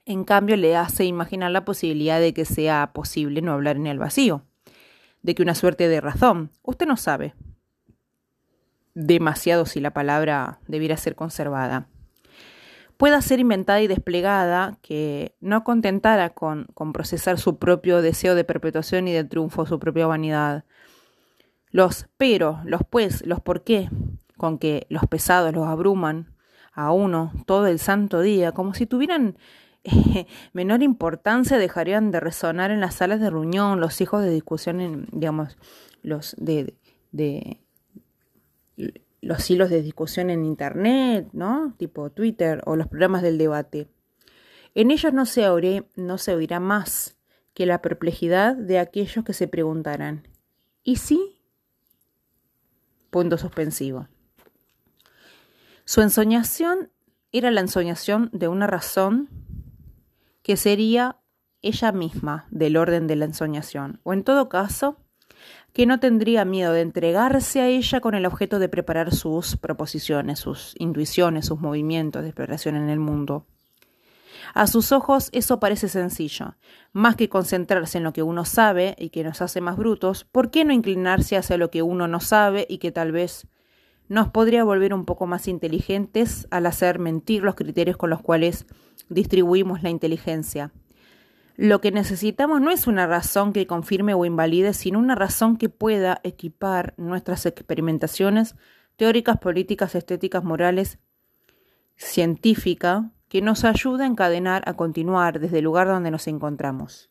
en 0.05 0.25
cambio, 0.25 0.57
le 0.57 0.77
hace 0.77 1.05
imaginar 1.05 1.51
la 1.51 1.65
posibilidad 1.65 2.21
de 2.21 2.35
que 2.35 2.45
sea 2.45 2.93
posible 2.93 3.43
no 3.43 3.53
hablar 3.53 3.77
en 3.77 3.87
el 3.87 3.99
vacío, 3.99 4.43
de 5.23 5.35
que 5.35 5.43
una 5.43 5.55
suerte 5.55 5.88
de 5.88 6.01
razón, 6.01 6.51
usted 6.62 6.87
no 6.87 6.97
sabe 6.97 7.35
demasiado 8.95 9.67
si 9.67 9.81
la 9.81 9.93
palabra 9.93 10.59
debiera 10.67 10.97
ser 10.97 11.15
conservada, 11.15 11.87
pueda 12.97 13.21
ser 13.23 13.41
inventada 13.41 13.81
y 13.81 13.87
desplegada 13.87 14.79
que 14.83 15.35
no 15.41 15.65
contentara 15.65 16.31
con, 16.31 16.67
procesar 16.93 17.38
su 17.38 17.59
propio 17.59 18.03
deseo 18.03 18.35
de 18.35 18.45
perpetuación 18.45 19.09
y 19.09 19.12
de 19.12 19.25
triunfo, 19.25 19.67
su 19.67 19.79
propia 19.79 20.07
vanidad. 20.07 20.65
Los 21.71 22.07
pero, 22.17 22.61
los 22.65 22.83
pues, 22.88 23.27
los 23.27 23.41
por 23.41 23.65
qué, 23.65 23.88
con 24.37 24.59
que 24.59 24.87
los 24.91 25.07
pesados 25.07 25.55
los 25.55 25.67
abruman 25.67 26.35
a 26.73 26.93
uno 26.93 27.33
todo 27.47 27.67
el 27.67 27.79
santo 27.79 28.21
día, 28.21 28.53
como 28.53 28.75
si 28.75 28.87
tuvieran 28.87 29.37
menor 30.53 30.83
importancia 30.83 31.59
dejarían 31.59 32.11
de 32.11 32.21
resonar 32.21 32.71
en 32.71 32.81
las 32.81 32.95
salas 32.95 33.21
de 33.21 33.31
reunión, 33.31 33.81
los 33.81 34.01
hijos 34.01 34.23
de 34.23 34.31
discusión, 34.31 34.81
en, 34.81 35.07
digamos, 35.12 35.57
los 36.03 36.35
de, 36.38 36.75
los 39.21 39.51
hilos 39.51 39.71
de 39.71 39.83
discusión 39.83 40.31
en 40.31 40.45
internet, 40.45 41.29
¿no? 41.33 41.75
Tipo 41.79 42.11
Twitter 42.11 42.62
o 42.66 42.77
los 42.77 42.88
programas 42.88 43.23
del 43.23 43.38
debate. 43.38 43.88
En 44.75 44.90
ellos 44.90 45.12
no 45.12 45.27
se, 45.27 45.49
oiré, 45.49 45.88
no 45.97 46.18
se 46.18 46.35
oirá 46.35 46.61
más 46.61 47.16
que 47.55 47.66
la 47.66 47.83
perplejidad 47.83 48.57
de 48.57 48.79
aquellos 48.79 49.25
que 49.25 49.35
se 49.35 49.47
preguntarán, 49.47 50.27
¿y 50.83 50.97
si? 50.97 51.38
Punto 53.11 53.37
suspensivo. 53.37 54.09
Su 55.85 56.01
ensoñación 56.01 56.90
era 57.33 57.51
la 57.51 57.61
ensoñación 57.61 58.31
de 58.33 58.49
una 58.49 58.66
razón 58.66 59.29
que 60.42 60.57
sería 60.57 61.16
ella 61.62 61.92
misma 61.92 62.46
del 62.50 62.76
orden 62.76 63.07
de 63.07 63.16
la 63.16 63.24
ensoñación, 63.24 64.00
o 64.02 64.12
en 64.12 64.24
todo 64.24 64.48
caso, 64.48 64.98
que 65.72 65.87
no 65.87 66.00
tendría 66.00 66.44
miedo 66.44 66.72
de 66.72 66.83
entregarse 66.83 67.61
a 67.61 67.68
ella 67.68 68.00
con 68.00 68.14
el 68.14 68.26
objeto 68.26 68.59
de 68.59 68.68
preparar 68.68 69.14
sus 69.14 69.57
proposiciones, 69.57 70.38
sus 70.38 70.74
intuiciones, 70.78 71.46
sus 71.46 71.61
movimientos 71.61 72.22
de 72.22 72.28
exploración 72.28 72.76
en 72.76 72.88
el 72.88 72.98
mundo. 72.98 73.46
A 74.55 74.66
sus 74.66 74.92
ojos 74.92 75.31
eso 75.33 75.61
parece 75.61 75.88
sencillo. 75.88 76.57
Más 76.92 77.16
que 77.16 77.28
concentrarse 77.28 77.98
en 77.98 78.05
lo 78.05 78.12
que 78.12 78.22
uno 78.22 78.44
sabe 78.44 78.94
y 78.98 79.09
que 79.09 79.24
nos 79.24 79.40
hace 79.40 79.61
más 79.61 79.76
brutos, 79.76 80.24
¿por 80.24 80.50
qué 80.50 80.64
no 80.64 80.74
inclinarse 80.74 81.37
hacia 81.37 81.57
lo 81.57 81.70
que 81.70 81.83
uno 81.83 82.07
no 82.07 82.20
sabe 82.20 82.66
y 82.68 82.78
que 82.78 82.92
tal 82.92 83.12
vez 83.12 83.46
nos 84.09 84.28
podría 84.28 84.64
volver 84.64 84.92
un 84.92 85.07
poco 85.07 85.26
más 85.26 85.48
inteligentes 85.48 86.46
al 86.50 86.66
hacer 86.66 86.98
mentir 86.98 87.42
los 87.42 87.55
criterios 87.55 87.96
con 87.96 88.11
los 88.11 88.20
cuales 88.20 88.66
distribuimos 89.12 89.83
la 89.83 89.90
inteligencia. 89.90 90.72
Lo 91.57 91.81
que 91.81 91.92
necesitamos 91.92 92.61
no 92.61 92.70
es 92.70 92.87
una 92.87 93.07
razón 93.07 93.53
que 93.53 93.66
confirme 93.66 94.14
o 94.14 94.25
invalide, 94.25 94.72
sino 94.72 94.98
una 94.98 95.14
razón 95.14 95.57
que 95.57 95.68
pueda 95.68 96.20
equipar 96.25 96.94
nuestras 96.96 97.46
experimentaciones 97.46 98.57
teóricas, 98.96 99.38
políticas, 99.38 99.94
estéticas, 99.94 100.44
morales, 100.44 100.98
científica, 101.96 103.11
que 103.29 103.42
nos 103.42 103.64
ayude 103.64 104.05
a 104.05 104.07
encadenar, 104.07 104.62
a 104.66 104.75
continuar 104.75 105.40
desde 105.40 105.59
el 105.59 105.64
lugar 105.64 105.88
donde 105.88 106.11
nos 106.11 106.27
encontramos. 106.27 107.11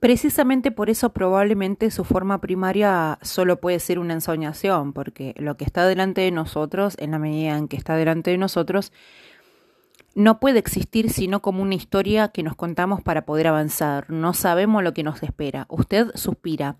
Precisamente 0.00 0.72
por 0.72 0.90
eso 0.90 1.12
probablemente 1.12 1.88
su 1.92 2.02
forma 2.02 2.40
primaria 2.40 3.20
solo 3.22 3.60
puede 3.60 3.78
ser 3.78 4.00
una 4.00 4.14
ensoñación, 4.14 4.92
porque 4.92 5.32
lo 5.38 5.56
que 5.56 5.64
está 5.64 5.86
delante 5.86 6.22
de 6.22 6.32
nosotros, 6.32 6.96
en 6.98 7.12
la 7.12 7.20
medida 7.20 7.56
en 7.56 7.68
que 7.68 7.76
está 7.76 7.94
delante 7.94 8.32
de 8.32 8.38
nosotros, 8.38 8.92
no 10.14 10.40
puede 10.40 10.58
existir 10.58 11.10
sino 11.10 11.40
como 11.42 11.62
una 11.62 11.74
historia 11.74 12.28
que 12.28 12.42
nos 12.42 12.56
contamos 12.56 13.02
para 13.02 13.24
poder 13.24 13.46
avanzar. 13.46 14.10
No 14.10 14.34
sabemos 14.34 14.82
lo 14.82 14.92
que 14.94 15.02
nos 15.02 15.22
espera. 15.22 15.66
Usted 15.68 16.08
suspira. 16.14 16.76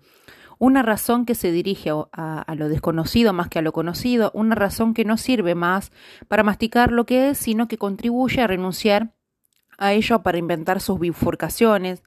Una 0.59 0.81
razón 0.81 1.25
que 1.25 1.35
se 1.35 1.51
dirige 1.51 1.89
a, 2.13 2.55
lo 2.55 2.69
desconocido 2.69 3.33
más 3.33 3.49
que 3.49 3.59
a 3.59 3.61
lo 3.61 3.73
conocido, 3.73 4.31
una 4.33 4.55
razón 4.55 4.93
que 4.93 5.03
no 5.03 5.17
sirve 5.17 5.55
más 5.55 5.91
para 6.27 6.43
masticar 6.43 6.91
lo 6.91 7.05
que 7.05 7.29
es, 7.29 7.37
sino 7.37 7.67
que 7.67 7.77
contribuye 7.77 8.41
a 8.41 8.47
renunciar 8.47 9.13
a 9.77 9.93
ello 9.93 10.21
para 10.23 10.37
inventar 10.37 10.79
sus 10.79 10.99
bifurcaciones, 10.99 12.03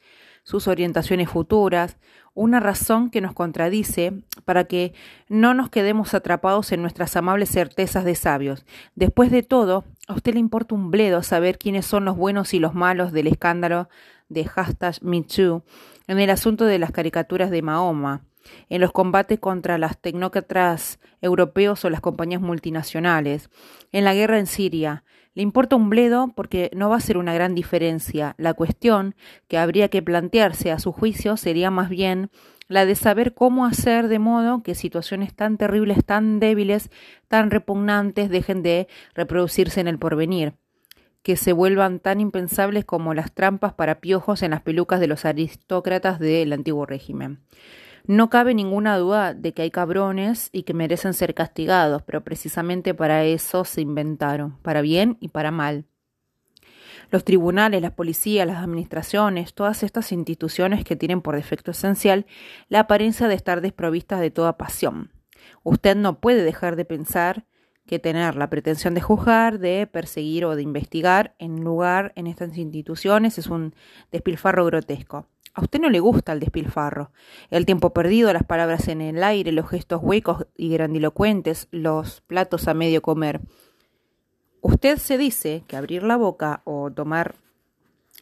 sus 0.47 0.69
orientaciones 0.69 1.29
futuras, 1.29 1.97
una 2.33 2.61
razón 2.61 3.11
que 3.11 3.21
nos 3.21 3.33
contradice 3.35 4.13
para 4.45 4.63
que 4.65 4.95
no 5.29 5.55
nos 5.55 5.71
quedemos 5.71 6.15
atrapados 6.15 6.71
en 6.71 6.83
nuestras 6.83 7.17
amables 7.17 7.51
certezas 7.51 8.05
de 8.05 8.15
sabios. 8.15 8.65
Después 8.95 9.33
de 9.33 9.43
todo, 9.43 9.85
a 10.07 10.15
usted 10.15 10.35
le 10.35 10.39
importa 10.39 10.77
un 10.77 10.93
bledo 10.93 11.25
saber 11.25 11.59
quiénes 11.59 11.85
son 11.85 12.05
los 12.05 12.17
buenos 12.17 12.55
y 12.55 12.61
los 12.61 12.75
malos 12.75 13.11
del 13.11 13.27
escándalo 13.27 13.89
de 14.29 14.45
hashtag 14.45 15.03
MeToo, 15.03 15.65
en 16.07 16.21
el 16.21 16.31
asunto 16.31 16.65
de 16.65 16.79
las 16.79 16.93
caricaturas 16.93 17.51
de 17.51 17.63
Mahoma, 17.63 18.23
en 18.69 18.81
los 18.81 18.93
combates 18.93 19.41
contra 19.41 19.79
las 19.79 19.99
tecnócratas 19.99 21.01
europeos 21.21 21.85
o 21.85 21.91
las 21.91 22.01
compañías 22.01 22.41
multinacionales, 22.41 23.51
en 23.91 24.05
la 24.05 24.15
guerra 24.15 24.39
en 24.39 24.47
Siria, 24.47 25.03
le 25.37 25.43
importa 25.43 25.77
un 25.77 25.91
bledo 25.91 26.33
porque 26.35 26.71
no 26.75 26.89
va 26.89 26.97
a 26.97 27.01
ser 27.01 27.19
una 27.19 27.35
gran 27.35 27.55
diferencia. 27.55 28.35
La 28.39 28.55
cuestión 28.55 29.15
que 29.49 29.59
habría 29.59 29.91
que 29.91 30.01
plantearse 30.01 30.73
a 30.73 30.79
su 30.79 30.93
juicio 30.93 31.37
sería 31.37 31.71
más 31.71 31.91
bien 31.91 32.31
la 32.69 32.87
de 32.87 32.95
saber 32.95 33.35
cómo 33.35 33.67
hacer 33.67 34.09
de 34.09 34.19
modo 34.19 34.63
que 34.63 34.75
situaciones 34.75 35.35
tan 35.35 35.59
terribles, 35.59 36.03
tan 36.07 36.41
débiles, 36.41 36.91
tan 37.29 37.51
repugnantes 37.51 38.31
dejen 38.31 38.63
de 38.63 38.89
reproducirse 39.15 39.79
en 39.79 39.89
el 39.89 39.99
porvenir, 39.99 40.55
que 41.23 41.37
se 41.37 41.53
vuelvan 41.53 42.01
tan 42.01 42.19
impensables 42.19 42.87
como 42.87 43.13
las 43.13 43.31
trampas 43.31 43.75
para 43.75 44.01
piojos 44.01 44.43
en 44.43 44.53
las 44.53 44.63
pelucas 44.63 45.01
de 45.01 45.07
los 45.07 45.27
aristócratas 45.27 46.19
del 46.19 46.51
antiguo 46.55 46.87
régimen. 46.87 47.41
No 48.07 48.31
cabe 48.31 48.55
ninguna 48.55 48.97
duda 48.99 49.35
de 49.35 49.53
que 49.53 49.63
hay 49.63 49.71
cabrones 49.73 50.49
y 50.53 50.63
que 50.63 50.75
merecen 50.75 51.13
ser 51.13 51.35
castigados, 51.35 52.03
pero 52.03 52.23
precisamente 52.23 52.95
para 52.95 53.25
eso 53.25 53.65
se 53.65 53.81
inventaron, 53.81 54.59
para 54.63 54.81
bien 54.81 55.17
y 55.21 55.29
para 55.29 55.51
mal. 55.51 55.87
Los 57.11 57.25
tribunales, 57.25 57.83
las 57.83 57.93
policías, 57.93 58.47
las 58.47 58.63
administraciones, 58.63 59.55
todas 59.55 59.83
estas 59.83 60.13
instituciones 60.13 60.85
que 60.85 60.95
tienen 60.95 61.21
por 61.21 61.35
defecto 61.35 61.73
esencial 61.73 62.27
la 62.69 62.81
apariencia 62.81 63.27
de 63.27 63.35
estar 63.35 63.61
desprovistas 63.61 64.21
de 64.21 64.31
toda 64.31 64.57
pasión. 64.57 65.11
Usted 65.65 65.97
no 65.97 66.21
puede 66.21 66.45
dejar 66.45 66.77
de 66.77 66.85
pensar 66.85 67.45
que 67.87 67.99
tener 67.99 68.37
la 68.37 68.51
pretensión 68.51 68.95
de 68.95 69.01
juzgar, 69.01 69.59
de 69.59 69.87
perseguir 69.87 70.45
o 70.45 70.55
de 70.55 70.63
investigar 70.63 71.35
en 71.39 71.63
lugar 71.63 72.13
en 72.17 72.27
estas 72.27 72.57
instituciones 72.57 73.39
es 73.39 73.49
un 73.49 73.75
despilfarro 74.13 74.65
grotesco. 74.65 75.27
A 75.57 75.63
usted 75.63 75.81
no 75.81 75.89
le 75.89 76.01
gusta 76.01 76.35
el 76.35 76.41
despilfarro, 76.41 77.13
el 77.49 77.65
tiempo 77.65 77.95
perdido, 77.95 78.31
las 78.31 78.45
palabras 78.45 78.89
en 78.89 79.01
el 79.01 79.25
aire, 79.25 79.53
los 79.53 79.71
gestos 79.71 80.01
huecos 80.03 80.47
y 80.55 80.69
grandilocuentes, 80.69 81.67
los 81.71 82.21
platos 82.21 82.69
a 82.69 82.75
medio 82.75 83.01
comer. 83.01 83.41
Usted 84.61 84.99
se 84.99 85.17
dice 85.17 85.65
que 85.67 85.79
abrir 85.79 86.03
la 86.03 86.19
boca 86.19 86.61
o 86.65 86.91
tomar 86.91 87.37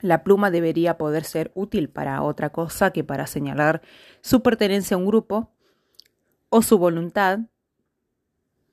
la 0.00 0.22
pluma 0.22 0.52
debería 0.52 0.96
poder 0.96 1.24
ser 1.24 1.50
útil 1.56 1.88
para 1.88 2.22
otra 2.22 2.50
cosa 2.50 2.92
que 2.92 3.02
para 3.02 3.26
señalar 3.26 3.82
su 4.20 4.40
pertenencia 4.40 4.94
a 4.94 4.98
un 4.98 5.06
grupo 5.06 5.50
o 6.50 6.62
su 6.62 6.78
voluntad 6.78 7.40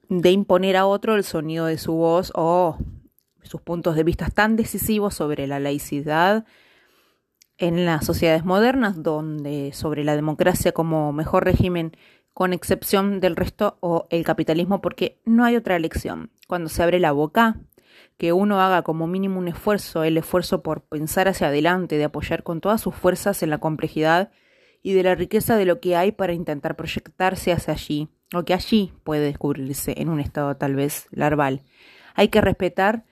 de 0.07 0.29
imponer 0.29 0.77
a 0.77 0.85
otro 0.85 1.15
el 1.15 1.23
sonido 1.23 1.65
de 1.65 1.79
su 1.79 1.93
voz 1.93 2.31
o 2.35 2.77
sus 3.41 3.59
puntos 3.59 3.95
de 3.95 4.03
vista 4.03 4.29
tan 4.29 4.55
decisivos 4.55 5.15
sobre 5.15 5.47
la 5.47 5.59
laicidad 5.59 6.45
en 7.61 7.85
las 7.85 8.05
sociedades 8.05 8.43
modernas, 8.43 9.03
donde 9.03 9.71
sobre 9.71 10.03
la 10.03 10.15
democracia 10.15 10.71
como 10.71 11.13
mejor 11.13 11.45
régimen 11.45 11.95
con 12.33 12.53
excepción 12.53 13.19
del 13.19 13.35
resto 13.35 13.77
o 13.81 14.07
el 14.09 14.23
capitalismo, 14.23 14.81
porque 14.81 15.21
no 15.25 15.45
hay 15.45 15.55
otra 15.55 15.75
elección. 15.75 16.31
Cuando 16.47 16.69
se 16.69 16.81
abre 16.81 16.99
la 16.99 17.11
boca, 17.11 17.59
que 18.17 18.33
uno 18.33 18.59
haga 18.61 18.81
como 18.81 19.05
mínimo 19.05 19.37
un 19.37 19.47
esfuerzo, 19.47 20.03
el 20.03 20.17
esfuerzo 20.17 20.63
por 20.63 20.81
pensar 20.81 21.27
hacia 21.27 21.47
adelante, 21.47 21.99
de 21.99 22.05
apoyar 22.05 22.41
con 22.41 22.61
todas 22.61 22.81
sus 22.81 22.95
fuerzas 22.95 23.43
en 23.43 23.51
la 23.51 23.59
complejidad 23.59 24.31
y 24.81 24.93
de 24.93 25.03
la 25.03 25.13
riqueza 25.13 25.55
de 25.55 25.65
lo 25.65 25.79
que 25.79 25.95
hay 25.95 26.11
para 26.11 26.33
intentar 26.33 26.75
proyectarse 26.75 27.51
hacia 27.51 27.75
allí, 27.75 28.09
o 28.33 28.43
que 28.43 28.55
allí 28.55 28.91
puede 29.03 29.21
descubrirse 29.21 29.93
en 30.01 30.09
un 30.09 30.19
estado 30.19 30.57
tal 30.57 30.73
vez 30.73 31.07
larval. 31.11 31.61
Hay 32.15 32.29
que 32.29 32.41
respetar 32.41 33.05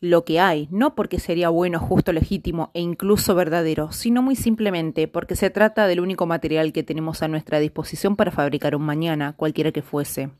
lo 0.00 0.24
que 0.24 0.38
hay, 0.38 0.68
no 0.70 0.94
porque 0.94 1.18
sería 1.18 1.48
bueno, 1.48 1.80
justo, 1.80 2.12
legítimo 2.12 2.70
e 2.74 2.80
incluso 2.80 3.34
verdadero, 3.34 3.90
sino 3.90 4.22
muy 4.22 4.36
simplemente 4.36 5.08
porque 5.08 5.34
se 5.34 5.50
trata 5.50 5.86
del 5.86 6.00
único 6.00 6.26
material 6.26 6.72
que 6.72 6.84
tenemos 6.84 7.22
a 7.22 7.28
nuestra 7.28 7.58
disposición 7.58 8.14
para 8.14 8.30
fabricar 8.30 8.76
un 8.76 8.82
mañana, 8.82 9.34
cualquiera 9.36 9.72
que 9.72 9.82
fuese. 9.82 10.30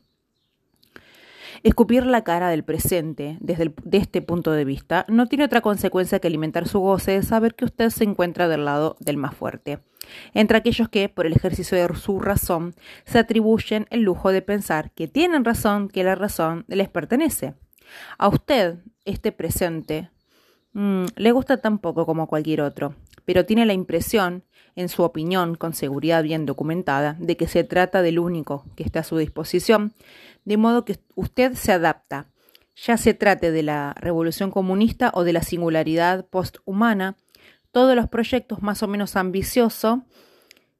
Escupir 1.61 2.05
la 2.05 2.23
cara 2.23 2.49
del 2.49 2.63
presente 2.63 3.37
desde 3.41 3.73
de 3.83 3.97
este 3.97 4.21
punto 4.21 4.53
de 4.53 4.63
vista 4.63 5.05
no 5.09 5.27
tiene 5.27 5.43
otra 5.43 5.59
consecuencia 5.59 6.19
que 6.19 6.27
alimentar 6.27 6.69
su 6.69 6.79
goce 6.79 7.11
de 7.11 7.23
saber 7.23 7.55
que 7.55 7.65
usted 7.65 7.89
se 7.89 8.05
encuentra 8.05 8.47
del 8.47 8.63
lado 8.63 8.95
del 9.01 9.17
más 9.17 9.35
fuerte, 9.35 9.79
entre 10.33 10.57
aquellos 10.57 10.87
que, 10.87 11.09
por 11.09 11.25
el 11.25 11.33
ejercicio 11.33 11.77
de 11.77 11.93
su 11.97 12.21
razón, 12.21 12.75
se 13.03 13.19
atribuyen 13.19 13.87
el 13.89 14.01
lujo 14.03 14.31
de 14.31 14.41
pensar 14.41 14.91
que 14.91 15.09
tienen 15.09 15.43
razón, 15.43 15.89
que 15.89 16.05
la 16.05 16.15
razón 16.15 16.63
les 16.69 16.87
pertenece. 16.87 17.55
A 18.17 18.29
usted, 18.29 18.77
este 19.09 19.31
presente, 19.31 20.09
mm, 20.73 21.05
le 21.15 21.31
gusta 21.31 21.57
tan 21.57 21.79
poco 21.79 22.05
como 22.05 22.27
cualquier 22.27 22.61
otro, 22.61 22.95
pero 23.25 23.45
tiene 23.45 23.65
la 23.65 23.73
impresión, 23.73 24.43
en 24.75 24.87
su 24.87 25.03
opinión 25.03 25.55
con 25.55 25.73
seguridad 25.73 26.23
bien 26.23 26.45
documentada, 26.45 27.17
de 27.19 27.35
que 27.35 27.47
se 27.47 27.63
trata 27.63 28.01
del 28.01 28.19
único 28.19 28.65
que 28.75 28.83
está 28.83 29.01
a 29.01 29.03
su 29.03 29.17
disposición, 29.17 29.93
de 30.45 30.57
modo 30.57 30.85
que 30.85 30.97
usted 31.15 31.53
se 31.53 31.73
adapta, 31.73 32.27
ya 32.75 32.97
se 32.97 33.13
trate 33.13 33.51
de 33.51 33.63
la 33.63 33.93
revolución 33.99 34.51
comunista 34.51 35.11
o 35.13 35.23
de 35.23 35.33
la 35.33 35.43
singularidad 35.43 36.25
posthumana, 36.27 37.17
todos 37.71 37.95
los 37.95 38.07
proyectos 38.07 38.61
más 38.61 38.81
o 38.83 38.87
menos 38.87 39.15
ambiciosos 39.15 39.99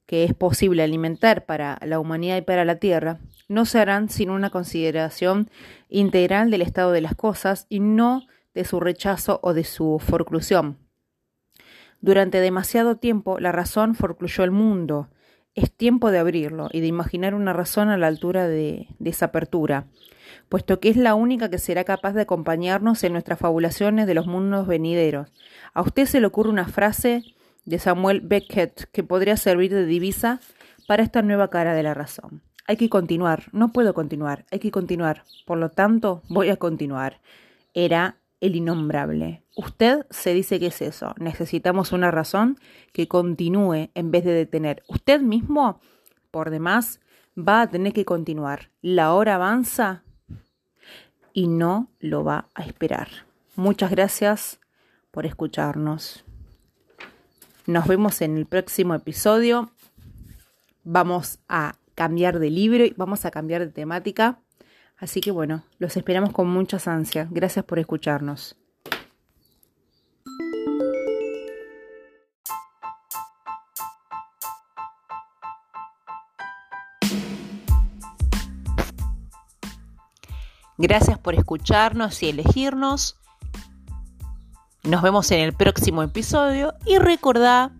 que 0.05 0.23
es 0.23 0.33
posible 0.33 0.81
alimentar 0.81 1.45
para 1.45 1.77
la 1.85 1.99
humanidad 1.99 2.37
y 2.37 2.41
para 2.41 2.65
la 2.65 2.77
Tierra, 2.77 3.19
no 3.49 3.65
se 3.65 3.79
harán 3.79 4.09
sin 4.09 4.29
una 4.29 4.51
consideración 4.51 5.49
integral 5.89 6.51
del 6.51 6.61
estado 6.61 6.91
de 6.91 7.01
las 7.01 7.15
cosas 7.15 7.65
y 7.67 7.81
no 7.81 8.27
de 8.53 8.63
su 8.63 8.79
rechazo 8.79 9.39
o 9.43 9.53
de 9.53 9.65
su 9.65 9.99
forclusión. 9.99 10.77
Durante 11.99 12.39
demasiado 12.39 12.95
tiempo 12.95 13.39
la 13.39 13.51
razón 13.51 13.95
forcluyó 13.95 14.43
el 14.45 14.51
mundo. 14.51 15.09
Es 15.55 15.75
tiempo 15.75 16.11
de 16.11 16.19
abrirlo 16.19 16.69
y 16.71 16.79
de 16.79 16.87
imaginar 16.87 17.33
una 17.33 17.51
razón 17.51 17.89
a 17.89 17.97
la 17.97 18.07
altura 18.07 18.47
de, 18.47 18.87
de 18.99 19.09
esa 19.09 19.25
apertura, 19.25 19.87
puesto 20.47 20.79
que 20.79 20.89
es 20.89 20.95
la 20.95 21.15
única 21.15 21.49
que 21.49 21.57
será 21.57 21.83
capaz 21.83 22.13
de 22.13 22.21
acompañarnos 22.21 23.03
en 23.03 23.13
nuestras 23.13 23.39
fabulaciones 23.39 24.07
de 24.07 24.13
los 24.13 24.27
mundos 24.27 24.67
venideros. 24.67 25.33
A 25.73 25.81
usted 25.81 26.05
se 26.05 26.21
le 26.21 26.27
ocurre 26.27 26.51
una 26.51 26.67
frase 26.67 27.23
de 27.65 27.79
Samuel 27.79 28.21
Beckett 28.21 28.89
que 28.91 29.03
podría 29.03 29.37
servir 29.37 29.73
de 29.73 29.85
divisa 29.85 30.39
para 30.87 31.03
esta 31.03 31.21
nueva 31.23 31.49
cara 31.49 31.73
de 31.73 31.83
la 31.83 31.93
razón. 31.93 32.43
Hay 32.69 32.77
que 32.77 32.87
continuar, 32.87 33.45
no 33.51 33.69
puedo 33.69 33.95
continuar, 33.95 34.45
hay 34.51 34.59
que 34.59 34.69
continuar, 34.69 35.23
por 35.47 35.57
lo 35.57 35.69
tanto 35.69 36.21
voy 36.29 36.49
a 36.49 36.57
continuar. 36.57 37.19
Era 37.73 38.17
el 38.41 38.55
innombrable. 38.55 39.41
Usted 39.55 40.05
se 40.11 40.35
dice 40.35 40.59
que 40.59 40.67
es 40.67 40.79
eso, 40.83 41.15
necesitamos 41.17 41.93
una 41.93 42.11
razón 42.11 42.59
que 42.93 43.07
continúe 43.07 43.89
en 43.95 44.11
vez 44.11 44.23
de 44.23 44.33
detener. 44.33 44.83
Usted 44.87 45.19
mismo, 45.19 45.81
por 46.29 46.51
demás, 46.51 46.99
va 47.35 47.61
a 47.61 47.67
tener 47.71 47.91
que 47.91 48.05
continuar. 48.05 48.69
La 48.83 49.15
hora 49.15 49.33
avanza 49.33 50.03
y 51.33 51.47
no 51.47 51.89
lo 51.99 52.23
va 52.23 52.49
a 52.53 52.61
esperar. 52.61 53.07
Muchas 53.55 53.89
gracias 53.89 54.59
por 55.09 55.25
escucharnos. 55.25 56.23
Nos 57.65 57.87
vemos 57.87 58.21
en 58.21 58.37
el 58.37 58.45
próximo 58.45 58.93
episodio. 58.93 59.71
Vamos 60.83 61.39
a 61.49 61.78
cambiar 61.99 62.39
de 62.39 62.49
libro 62.49 62.85
y 62.85 62.93
vamos 62.95 63.25
a 63.25 63.29
cambiar 63.29 63.59
de 63.59 63.73
temática. 63.73 64.39
Así 64.95 65.19
que 65.19 65.31
bueno, 65.31 65.65
los 65.79 65.97
esperamos 65.97 66.31
con 66.31 66.47
muchas 66.47 66.87
ansias. 66.87 67.27
Gracias 67.29 67.65
por 67.65 67.77
escucharnos. 67.77 68.55
Gracias 80.77 81.19
por 81.19 81.35
escucharnos 81.35 82.23
y 82.23 82.29
elegirnos. 82.29 83.17
Nos 84.83 85.01
vemos 85.01 85.29
en 85.31 85.41
el 85.41 85.51
próximo 85.51 86.01
episodio 86.01 86.75
y 86.85 86.97
recordá 86.97 87.73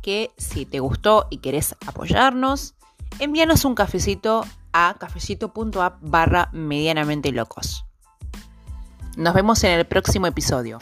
que 0.00 0.30
si 0.36 0.64
te 0.64 0.78
gustó 0.78 1.26
y 1.28 1.38
querés 1.38 1.74
apoyarnos, 1.88 2.76
envíanos 3.18 3.64
un 3.64 3.74
cafecito 3.74 4.44
a 4.72 4.96
cafecito.app 4.98 5.98
barra 6.00 6.48
medianamente 6.52 7.32
locos. 7.32 7.84
Nos 9.16 9.34
vemos 9.34 9.62
en 9.64 9.78
el 9.78 9.86
próximo 9.86 10.26
episodio. 10.26 10.78